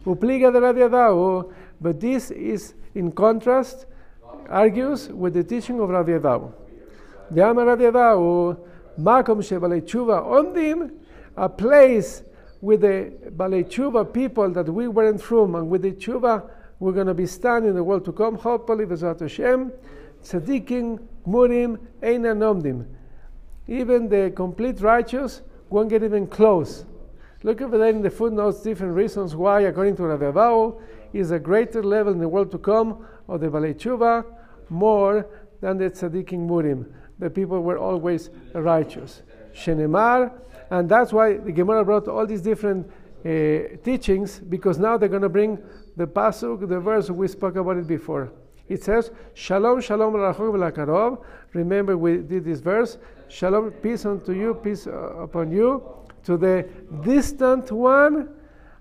[0.04, 3.86] But this is in contrast,
[4.48, 6.52] argues with the teaching of Yadav.
[7.30, 8.58] The Amar Rav Yadav,
[8.98, 10.92] Makom Ondim,
[11.36, 12.22] a place
[12.60, 17.14] with the Balei people that we weren't from, and with the Tshuva we're going to
[17.14, 19.72] be standing in the world to come, hopefully, Bezat Hashem,
[20.26, 22.86] Tzadikim, Murim, Eina.
[23.68, 26.84] Even the complete righteous won't get even close.
[27.42, 30.74] Look over there in the footnotes, different reasons why, according to Rav
[31.12, 34.24] is a greater level in the world to come of the Balei Tshuva,
[34.68, 35.28] more
[35.60, 36.86] than the Tzadikim Murim.
[37.18, 39.22] The people were always righteous.
[39.54, 40.32] Shenemar,
[40.70, 42.90] and that's why the Gemara brought all these different
[43.24, 45.58] uh, teachings, because now they're going to bring
[45.96, 48.32] the pasuk, the verse we spoke about it before.
[48.68, 51.24] It says, Shalom, Shalom, Rachok Karov.
[51.52, 52.98] Remember, we did this verse.
[53.28, 55.82] Shalom, peace unto you, peace uh, upon you,
[56.24, 56.68] to the
[57.02, 58.28] distant one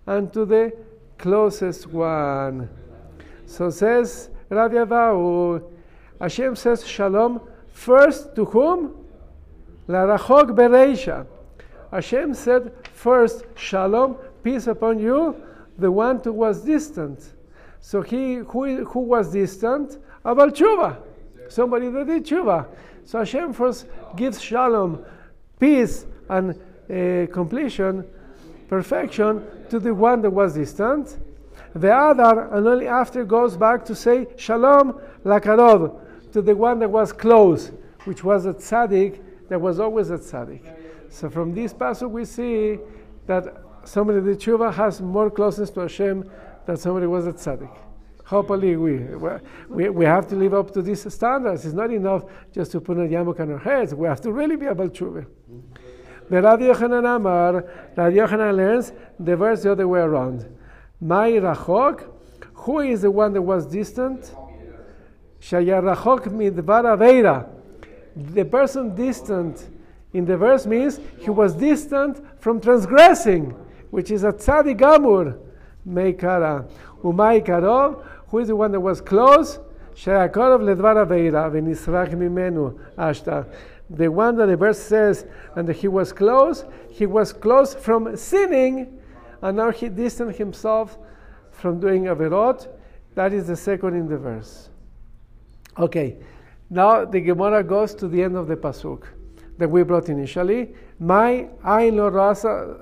[0.08, 0.76] and to the
[1.18, 2.70] closest one.
[3.46, 5.64] So says Rabbi Avau,
[6.20, 9.06] Hashem says Shalom first to whom?
[9.88, 11.28] La Rachok Bereisha.
[11.92, 15.36] Hashem said first Shalom, peace upon you,
[15.78, 17.34] the one who was distant.
[17.86, 20.00] So he who, who was distant?
[20.26, 20.98] Abal Tshuva,
[21.50, 22.66] somebody that did Tshuva.
[23.04, 25.06] So Hashem first gives Shalom,
[25.60, 26.60] peace, and
[26.90, 28.04] uh, completion,
[28.68, 31.16] perfection to the one that was distant.
[31.76, 36.90] The other, and only after goes back to say Shalom Lakarov to the one that
[36.90, 37.72] was close,
[38.06, 40.64] which was a tzaddik that was always a tzaddik.
[41.12, 42.80] So from this passage we see
[43.28, 46.28] that somebody the tshuva has more closeness to Hashem
[46.66, 47.76] than somebody was a tzaddik.
[48.26, 48.98] Hopefully we,
[49.70, 51.64] we, we have to live up to these standards.
[51.64, 53.94] It's not enough just to put a yarmulke on our heads.
[53.94, 55.28] We have to really be about tshuva.
[56.28, 57.64] The Rabbi Yochanan Amar,
[57.96, 60.44] Rabbi Yochanan learns the verse the other way around.
[61.00, 62.10] My rachok,
[62.54, 64.34] who is the one that was distant?
[65.40, 67.48] Shaya rachok midvar aveira.
[68.16, 69.70] The person distant
[70.14, 73.52] in the verse means he was distant from transgressing,
[73.92, 75.45] which is a tzaddik.
[75.88, 76.68] Meikara.
[77.04, 79.60] Umay karov, who is the one that was close?
[79.96, 83.46] Shaya karov ledvar aveira, venisrach mimenu ashta
[83.90, 85.26] the one that the verse says,
[85.56, 89.00] and he was close, he was close from sinning,
[89.42, 90.98] and now he distanced himself
[91.52, 92.68] from doing averot.
[93.14, 94.70] That is the second in the verse.
[95.78, 96.18] Okay,
[96.70, 99.04] now the Gemara goes to the end of the pasuk
[99.58, 100.74] that we brought initially.
[101.00, 102.78] My eye no rasa.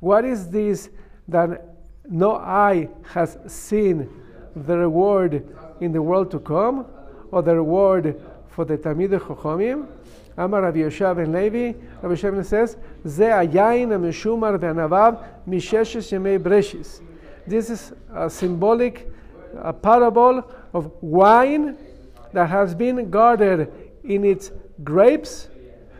[0.00, 0.88] What is this
[1.28, 1.71] that
[2.12, 4.08] no eye has seen
[4.54, 5.48] the reward
[5.80, 6.86] in the world to come,
[7.30, 9.86] or the reward for the Tamid Chachomim.
[10.36, 16.38] Amar Rabbi Yosha ben Levi, Rabbi Yosha ben says, Ze ayayin amishumar ve'anavav misheshes yemei
[16.38, 17.00] breshis.
[17.46, 19.08] This is a symbolic
[19.58, 21.76] a parable of wine
[22.32, 23.70] that has been gathered
[24.04, 24.50] in its
[24.82, 25.48] grapes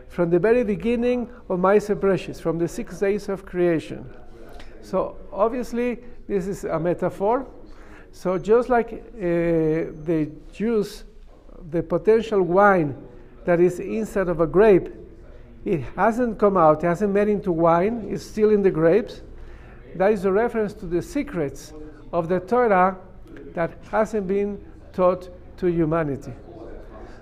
[0.09, 4.09] from the very beginning of my breshis, from the six days of creation.
[4.83, 7.47] So obviously, this is a metaphor.
[8.12, 11.05] So just like uh, the juice,
[11.70, 12.97] the potential wine
[13.45, 14.89] that is inside of a grape,
[15.64, 19.22] it hasn't come out, it hasn't made into wine, it's still in the grapes.
[19.95, 21.72] That is a reference to the secrets
[22.12, 22.99] of the Torah
[23.55, 24.62] that hasn't been
[24.93, 26.33] taught to humanity.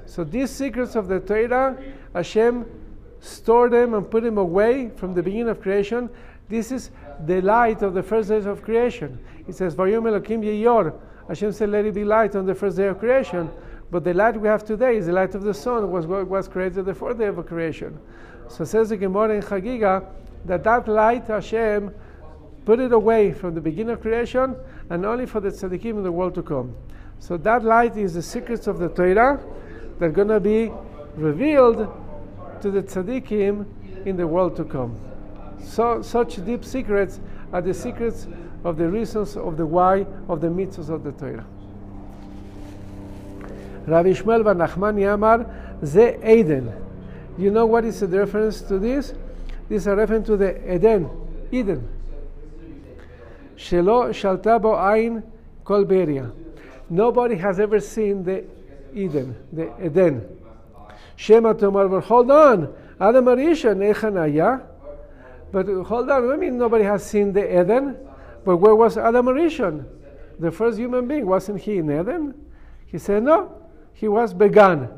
[0.06, 1.76] So these secrets of the Torah,
[2.14, 2.66] Hashem
[3.20, 6.08] stored them and put them away from the beginning of creation.
[6.48, 6.90] This is
[7.26, 9.18] the light of the first days of creation.
[9.46, 10.94] It says, Vayom Elokim Yeyor.
[11.28, 13.50] Hashem said, let it be light on the first day of creation.
[13.90, 16.48] But the light we have today is the light of the sun, was what was
[16.48, 17.98] created the fourth day of creation.
[18.48, 20.06] So says the Gemara in Chagiga
[20.44, 21.94] that that light Hashem
[22.64, 24.56] put it away from the beginning of creation
[24.90, 26.74] and only for the tzaddikim in the world to come.
[27.18, 29.40] So that light is the secrets of the Torah
[29.98, 30.72] that are going to be
[31.16, 31.88] revealed
[32.62, 33.66] to the tzaddikim
[34.06, 34.98] in the world to come.
[35.64, 37.20] So, such deep secrets
[37.52, 38.26] are the secrets
[38.64, 41.46] of the reasons of the why of the mitzvahs of the Torah.
[43.86, 46.72] Rabbi Shmuel bar Nachmani Yamar Ze Eden.
[47.38, 49.14] You know what is the reference to this?
[49.68, 51.08] This is a reference to the Eden,
[51.50, 51.88] Eden.
[53.56, 55.22] Shelo shalta bo ain
[55.64, 56.32] kol beria.
[56.88, 58.44] Nobody has ever seen the
[58.94, 60.26] Eden, the Eden.
[61.16, 62.74] Shema tomar, but hold on.
[63.00, 64.66] Adam Arisha nechanaya.
[65.52, 67.96] But hold on, I mean nobody has seen the Eden.
[68.44, 69.84] But where was Adam Arishon?
[70.38, 72.34] The first human being, wasn't he in Eden?
[72.86, 74.88] He said, no, he was began.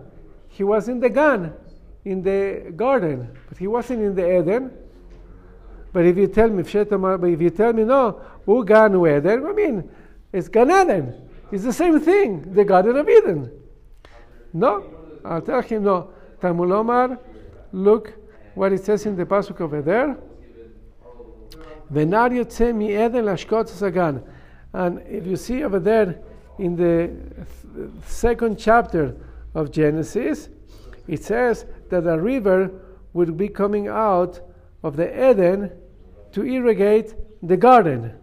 [0.48, 1.52] He was in the Gan,
[2.04, 4.70] in the garden, but he wasn't in the Eden.
[5.92, 9.90] But if you tell me, if you tell me, no, who Gan Eden, I mean,
[10.32, 11.28] it's Gan Eden.
[11.50, 13.50] It's the same thing, the Garden of Eden.
[14.52, 14.84] No,
[15.24, 16.12] I'll tell him, no.
[16.40, 17.18] Tamulomar,
[17.72, 18.14] look
[18.54, 20.16] what it says in the Pasuk over there.
[21.92, 24.22] Venar yotze mi eden lashkot sagan.
[24.72, 26.18] And if you see over there
[26.58, 27.10] in the
[28.06, 29.14] second chapter
[29.54, 30.48] of Genesis,
[31.06, 32.70] it says that a river
[33.12, 34.40] would be coming out
[34.82, 35.70] of the Eden
[36.32, 38.14] to irrigate the garden.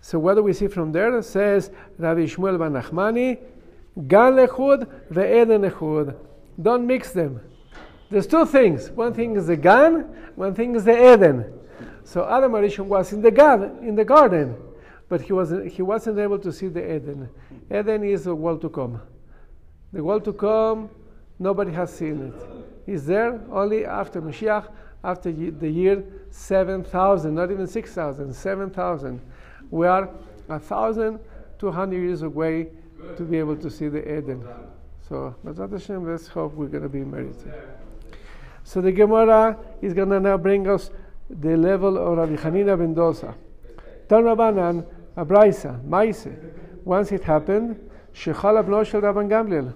[0.00, 1.16] So what do we see from there?
[1.18, 3.38] It says Rabbi Shmuel ben Nachmani,
[4.08, 6.16] Gan lechud ve'eden lechud.
[6.60, 7.40] Don't mix them.
[8.10, 8.90] There's two things.
[8.90, 10.02] One thing is the Gan,
[10.36, 11.52] one thing is the Eden.
[12.06, 14.54] So Adam Arishon was in the garden, in the garden,
[15.08, 17.28] but he wasn't, he wasn't able to see the Eden.
[17.68, 19.02] Eden is the world to come.
[19.92, 20.88] The world to come,
[21.40, 22.34] nobody has seen it.
[22.86, 24.68] It's there only after Mashiach,
[25.02, 29.20] after the year 7,000, not even 6,000, 7,000.
[29.70, 30.06] We are
[30.46, 32.68] 1,200 years away
[33.16, 34.46] to be able to see the Eden.
[35.08, 37.34] So, Hashem, let's hope we're going to be married.
[38.62, 40.90] So the Gemara is going to now bring us
[41.28, 43.34] the level of Rabbi Hanina ben Dosa.
[44.08, 44.84] Tan a
[45.16, 46.28] Abraisa, Maise.
[46.84, 49.74] Once it happened, Shechala bno shel Rabban Gamliel.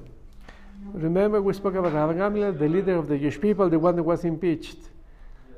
[0.93, 4.03] Remember we spoke about Rabban Gamliel, the leader of the Jewish people, the one that
[4.03, 4.79] was impeached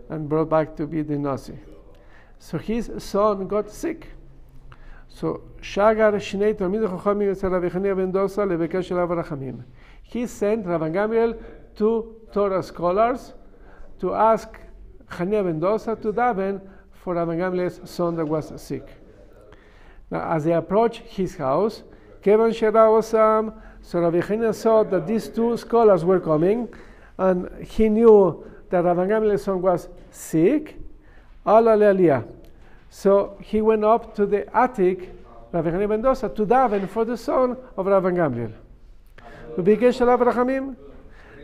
[0.08, 1.58] and brought back to be the Nasi.
[2.38, 4.08] So his son got sick.
[5.08, 9.64] So Shagar Shnei Talmid Chachamim Yetzel Rabbi Hanina ben Dosa lebekesh shel Rachamim.
[10.02, 11.38] He sent Rabban Gamliel
[11.76, 13.34] to Torah scholars
[14.00, 14.48] to ask
[15.12, 16.60] Chanina ben Dosa to daven
[16.92, 18.88] for Rabban Gamliel's son that was sick.
[20.10, 21.82] Now, as they approached his house,
[22.22, 23.02] Kevin Shera
[23.84, 26.68] so Rabbi Chanina saw that these two scholars were coming,
[27.18, 30.78] and he knew that Rabban Gamliel's son was sick.
[31.44, 32.24] Aliyah.
[32.90, 35.12] So he went up to the attic,
[35.50, 38.52] Rabbi Chanina ben Dosa, to daven for the son of Rabban Gamliel.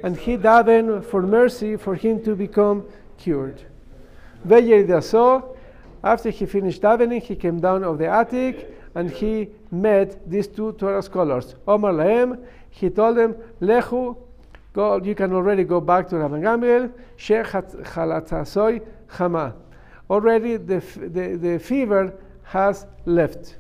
[0.05, 2.85] And he davened for mercy for him to become
[3.19, 3.61] cured.
[5.01, 5.57] So,
[6.03, 10.73] after he finished davening, he came down of the attic and he met these two
[10.73, 11.55] Torah scholars.
[11.66, 14.16] Omar Lahem, he told them, Lechu,
[14.73, 19.55] go, you can already go back to Rabban Gamliel, Sheikh Chalatzasoy Chama.
[20.09, 22.14] Already the, the, the fever
[22.45, 23.57] has left.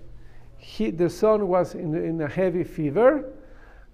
[0.56, 3.32] He, the son was in, in a heavy fever,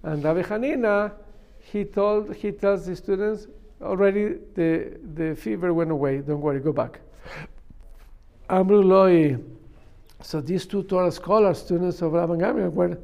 [0.03, 1.13] and Rabbi Hanina,
[1.59, 3.47] he told he tells the students,
[3.81, 6.19] already the, the fever went away.
[6.19, 6.99] Don't worry, go back.
[8.49, 9.43] Amruloi.
[10.21, 12.97] So these two Torah scholars, students of Rabban Gamliel, were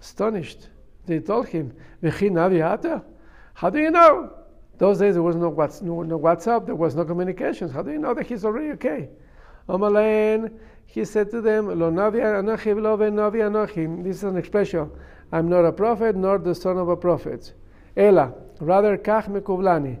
[0.00, 0.68] astonished.
[1.06, 1.72] They told him,
[2.02, 4.32] How do you know?
[4.78, 7.72] Those days there was no, no, no WhatsApp, there was no communications.
[7.72, 9.08] How do you know that he's already okay?
[9.68, 10.52] Omalain,
[10.86, 14.04] he said to them, Lo navi anochi v'lo navi anochi.
[14.04, 14.90] This is an expression.
[15.32, 17.52] I'm not a prophet, nor the son of a prophet.
[17.96, 19.98] Ela, rather kach mekuvlani.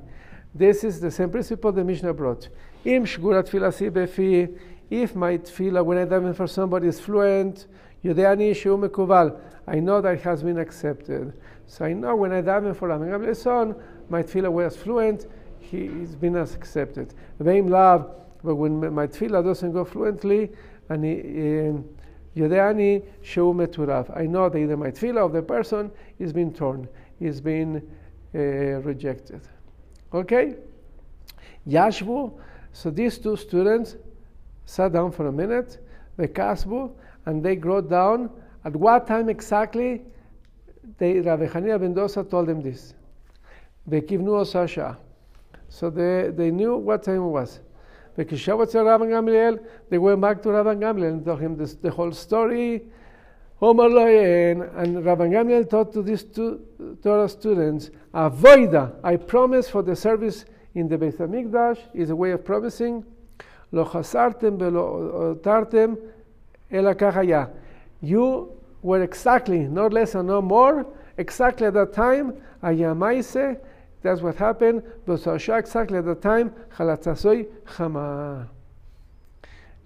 [0.56, 2.48] This is the same principle the Mishnah brought.
[2.82, 3.50] Im shgurat
[3.90, 4.58] befi.
[4.88, 7.66] If my tefillah, when I daven for somebody, is fluent,
[8.02, 9.38] Yudeani shu mekuval.
[9.66, 11.34] I know that it has been accepted.
[11.66, 13.74] So I know when I daven for Rabbi Gamliel's son,
[14.08, 15.26] my tefillah was fluent,
[15.58, 17.12] he, has been accepted.
[17.38, 18.10] Veim lav,
[18.42, 20.52] but when my tefillah doesn't go fluently,
[20.88, 21.84] and
[22.34, 24.16] Yodeani Shu Meturav.
[24.16, 26.88] I know that either my tefillah of the person is being torn,
[27.20, 27.82] is being
[28.34, 29.42] uh, rejected.
[30.12, 30.56] Okay?
[31.68, 32.32] Yashvu,
[32.72, 33.96] so these two students
[34.64, 35.78] sat down for a minute,
[36.16, 36.90] they kasbu,
[37.26, 38.30] and they wrote down
[38.64, 40.02] at what time exactly
[40.98, 42.94] they, Rabbi Hanina ben Dosa told them this.
[43.86, 44.98] They kivnu Sasha.
[45.68, 47.60] So they, they knew what time it was.
[48.16, 48.40] They went
[50.20, 52.82] back to Rabban Gamliel and told him this, the whole story.
[53.60, 56.60] Omar Loyen, and Rabban Gamliel taught to these two
[57.02, 60.44] Torah students, Avoida, I promise for the service
[60.74, 63.04] in the Beit HaMikdash, is a way of promising,
[63.72, 65.96] Lo chasartem velo tartem
[66.70, 67.50] el
[68.02, 68.52] You
[68.82, 70.86] were exactly, not less and no more,
[71.16, 73.58] exactly at that time, ayamaise,
[74.02, 74.82] that's what happened.
[75.06, 78.42] B'sasha exactly at the time, chalatzasoi chama.
[78.42, 78.46] Uh,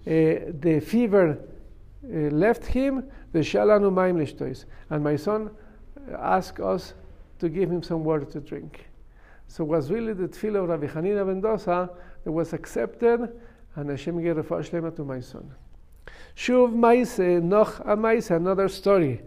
[0.05, 1.39] the fever
[2.03, 4.65] uh, left him, Veshalanu maim lishtois.
[4.89, 5.51] And my son
[6.17, 6.93] asked us
[7.39, 8.87] to give him some water to drink.
[9.47, 11.89] So was really the tefillah of Rabbi Hanina ben Dosa
[12.23, 13.29] that was accepted,
[13.75, 15.51] and Hashem gave first Shlema to my son.
[16.35, 19.21] Shuv Maise, Noch Amaise, another story.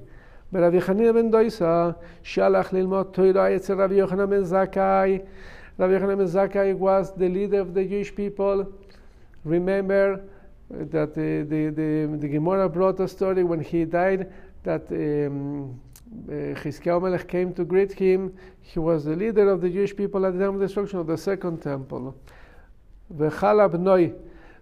[0.51, 5.27] Rabbi Hanina ben Dosa, Shalach Lilmot Torah Yetzer Rabbi Yochanan Ben Zakkai.
[5.77, 8.73] Rabbi Yochanan Ben Zakkai was the leader of the Jewish people.
[9.45, 10.23] Remember,
[10.71, 15.81] that the, the, the, Gemara brought a story when he died that um,
[16.29, 18.35] uh, Melech came to greet him.
[18.61, 21.07] He was the leader of the Jewish people at the time of the destruction of
[21.07, 22.17] the second temple.
[23.15, 24.13] V'chalab noi.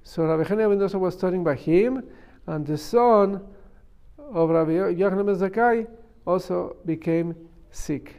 [0.03, 2.03] So Rabbi Hanina ben Dosa was studying by him,
[2.47, 3.41] and the son
[4.19, 5.87] of Rabbi Yochanan ben Zakkai
[6.27, 7.35] also became
[7.71, 8.17] sick.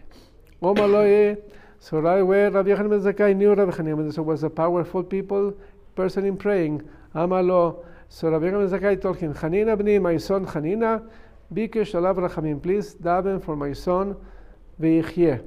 [0.61, 1.37] Omaloye.
[1.79, 5.53] So right away, Rabbi Yochanan ben Zakkai knew Rabbi Hanina Zakkai was a powerful people
[5.95, 6.81] person in praying.
[7.13, 11.07] Ben Zakkai told him, Hanina bni, my son Hanina,
[11.53, 14.15] bikesh alav rachamim, please daven for my son
[14.81, 15.43] v'yichyeh.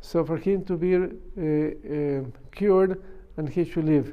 [0.00, 3.02] So for him to be uh, uh, cured
[3.36, 4.12] and he should live.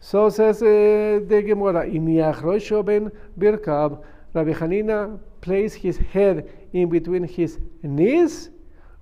[0.00, 6.88] So says uh, the Gemara, Im yachrosho ben birkab, Rabbi Hanina placed his head in
[6.88, 8.50] between his knees,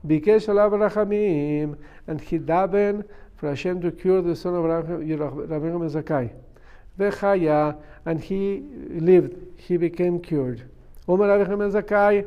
[0.07, 3.05] Bikesh Alav Rachamim, and he davened
[3.37, 5.05] for Hashem to cure the son of Rabbi
[5.89, 6.33] Zakai.
[8.05, 10.69] And he lived, he became cured.
[11.09, 12.27] Omer Rabbi Zakai,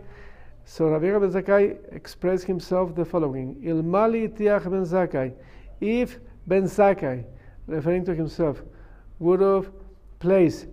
[0.65, 5.33] so Rabbi Zakai expressed himself the following: Ilmali tiach ben Zakai,
[5.81, 7.25] if Ben Zakai,
[7.67, 8.63] referring to himself,
[9.19, 9.71] would have
[10.19, 10.67] placed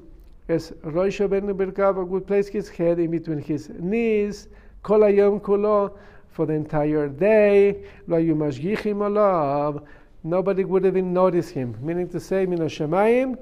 [0.49, 4.49] as Rosh Ben Birkav would place his head in between his knees,
[4.83, 5.97] Kol Hayom Kulo,
[6.29, 9.83] for the entire day, Lo Yumashgichim Olav,
[10.25, 11.77] nobody would even notice him.
[11.81, 13.37] Meaning to say, Min Hashemayim,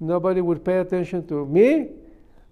[0.00, 1.88] nobody would pay attention to me,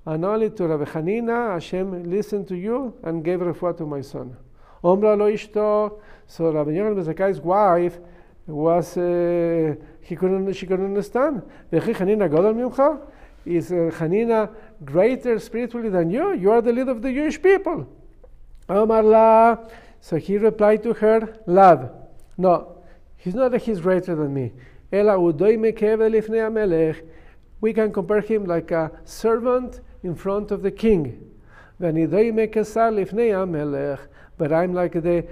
[0.07, 4.37] and only to Rabbi Hanina, Hashem listened to you and gave refuah to my son.
[4.83, 7.99] Omra lo ishto, so Rabbi Yochanan Zakai's wife
[8.47, 11.43] was, uh, he couldn't, she couldn't understand.
[11.73, 13.01] Vechi Hanina?
[13.47, 14.51] Is uh, Hanina
[14.85, 16.33] greater spiritually than you?
[16.35, 17.87] You are the leader of the Jewish people.
[18.69, 19.57] Omar la.
[20.01, 21.91] So he replied to her, Love.
[22.37, 22.83] No,
[23.17, 24.53] he's not that he's greater than me.
[24.93, 25.19] Ela
[27.61, 31.31] We can compare him like a servant in front of the king.
[31.79, 31.95] But
[34.53, 35.27] I'm like the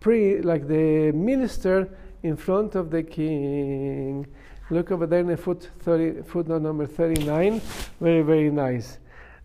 [0.00, 1.88] pre, like the minister
[2.22, 4.26] in front of the king.
[4.70, 7.60] Look over there in the foot 30, footnote number 39.
[8.00, 8.98] Very, very nice.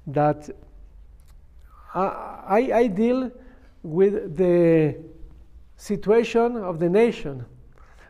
[0.08, 0.50] That
[1.96, 3.32] I, I deal
[3.84, 4.98] with the
[5.78, 7.46] situation of the nation.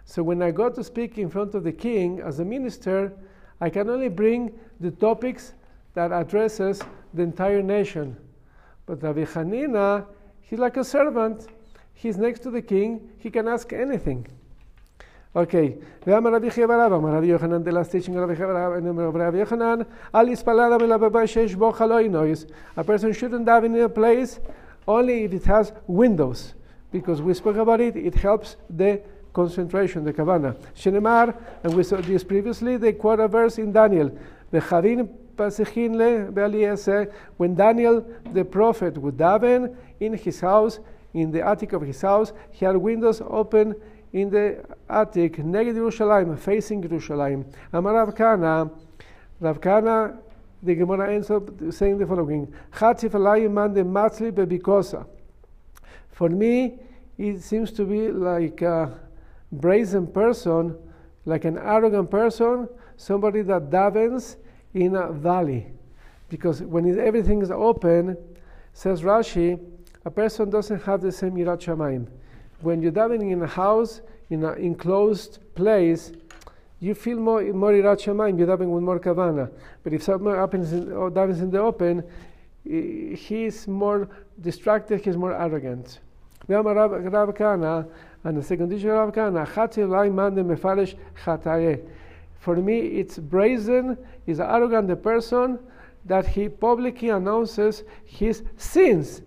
[0.05, 3.13] So when I go to speak in front of the king as a minister,
[3.62, 5.54] I can only bring the topics
[5.94, 6.80] that addresses
[7.14, 8.16] the entire nation.
[8.86, 10.06] But Rabbi Hanina,
[10.40, 11.46] he's like a servant.
[11.94, 13.10] He's next to the king.
[13.18, 14.26] He can ask anything.
[15.34, 15.74] אוקיי,
[16.06, 19.78] ואמר רבי חייא ברב, אמר רבי יוחנן דלסטיצ'ינג רבי חייא ברב, רבי יוחנן,
[20.14, 22.50] אל יספלל מלבבה שיש בו חלוי noise.
[22.78, 24.40] A person shouldn't have in a place
[24.86, 26.54] only if it has windows,
[26.90, 29.00] because we spoke about it, it helps the
[29.33, 30.55] concentration, the kavana.
[30.75, 34.11] Shenemar, and we saw this previously, the quote verse in Daniel.
[37.37, 40.79] When Daniel the prophet would daven in his house,
[41.13, 43.75] in the attic of his house, he had windows open
[44.13, 47.45] in the attic, neged Yerushalayim, facing Yerushalayim.
[47.73, 48.69] Amar Rav Kana,
[49.39, 50.19] Rav Kana,
[50.61, 55.05] the Gemara ends up saying the following: matzli bebikosa.
[56.11, 56.79] For me,
[57.17, 58.99] it seems to be like a
[59.53, 60.75] brazen person,
[61.25, 64.35] like an arrogant person, somebody that davens
[64.73, 65.67] in a valley.
[66.29, 68.17] Because when everything is open,
[68.73, 69.59] says Rashi,
[70.05, 72.07] a person doesn't have the same Yirat Shamayim.
[72.61, 76.11] When you're davening in a house, in an enclosed place,
[76.79, 79.51] you feel more, more Yirat Shamayim, you're davening with more kavana.
[79.83, 82.03] But if someone happens in, or davens in the open,
[82.65, 84.09] he's more
[84.41, 85.99] distracted, he's more arrogant.
[86.47, 87.87] Rav Kahana,
[88.23, 89.45] and the second teacher Rav Kahana,
[92.39, 95.59] For me, it's brazen, is arrogant the person
[96.05, 99.21] that he publicly announces his sins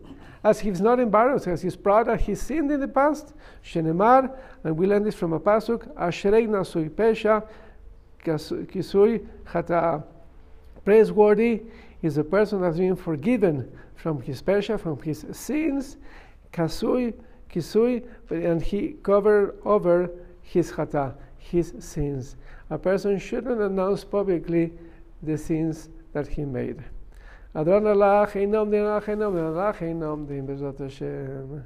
[0.47, 3.35] as he's not embarrassed, as he's proud that he sinned in the past.
[3.65, 4.31] Shenemar,
[4.63, 7.45] and we learn this from a pasuk, Ashrei nasui pesha,
[8.25, 10.05] kisui chata.
[10.85, 11.63] Praiseworthy
[12.03, 15.97] is a person that's been forgiven from his pesha, from his sins,
[16.53, 17.13] kasui,
[17.51, 20.11] Kisui, and he covered over
[20.43, 22.37] his chata, his sins.
[22.71, 24.73] A person shouldn't announce publicly
[25.23, 26.83] the sins that he made.
[27.55, 27.81] Allah,
[28.33, 31.65] Din, Allah Din, Allah Din, Bezat Hashem,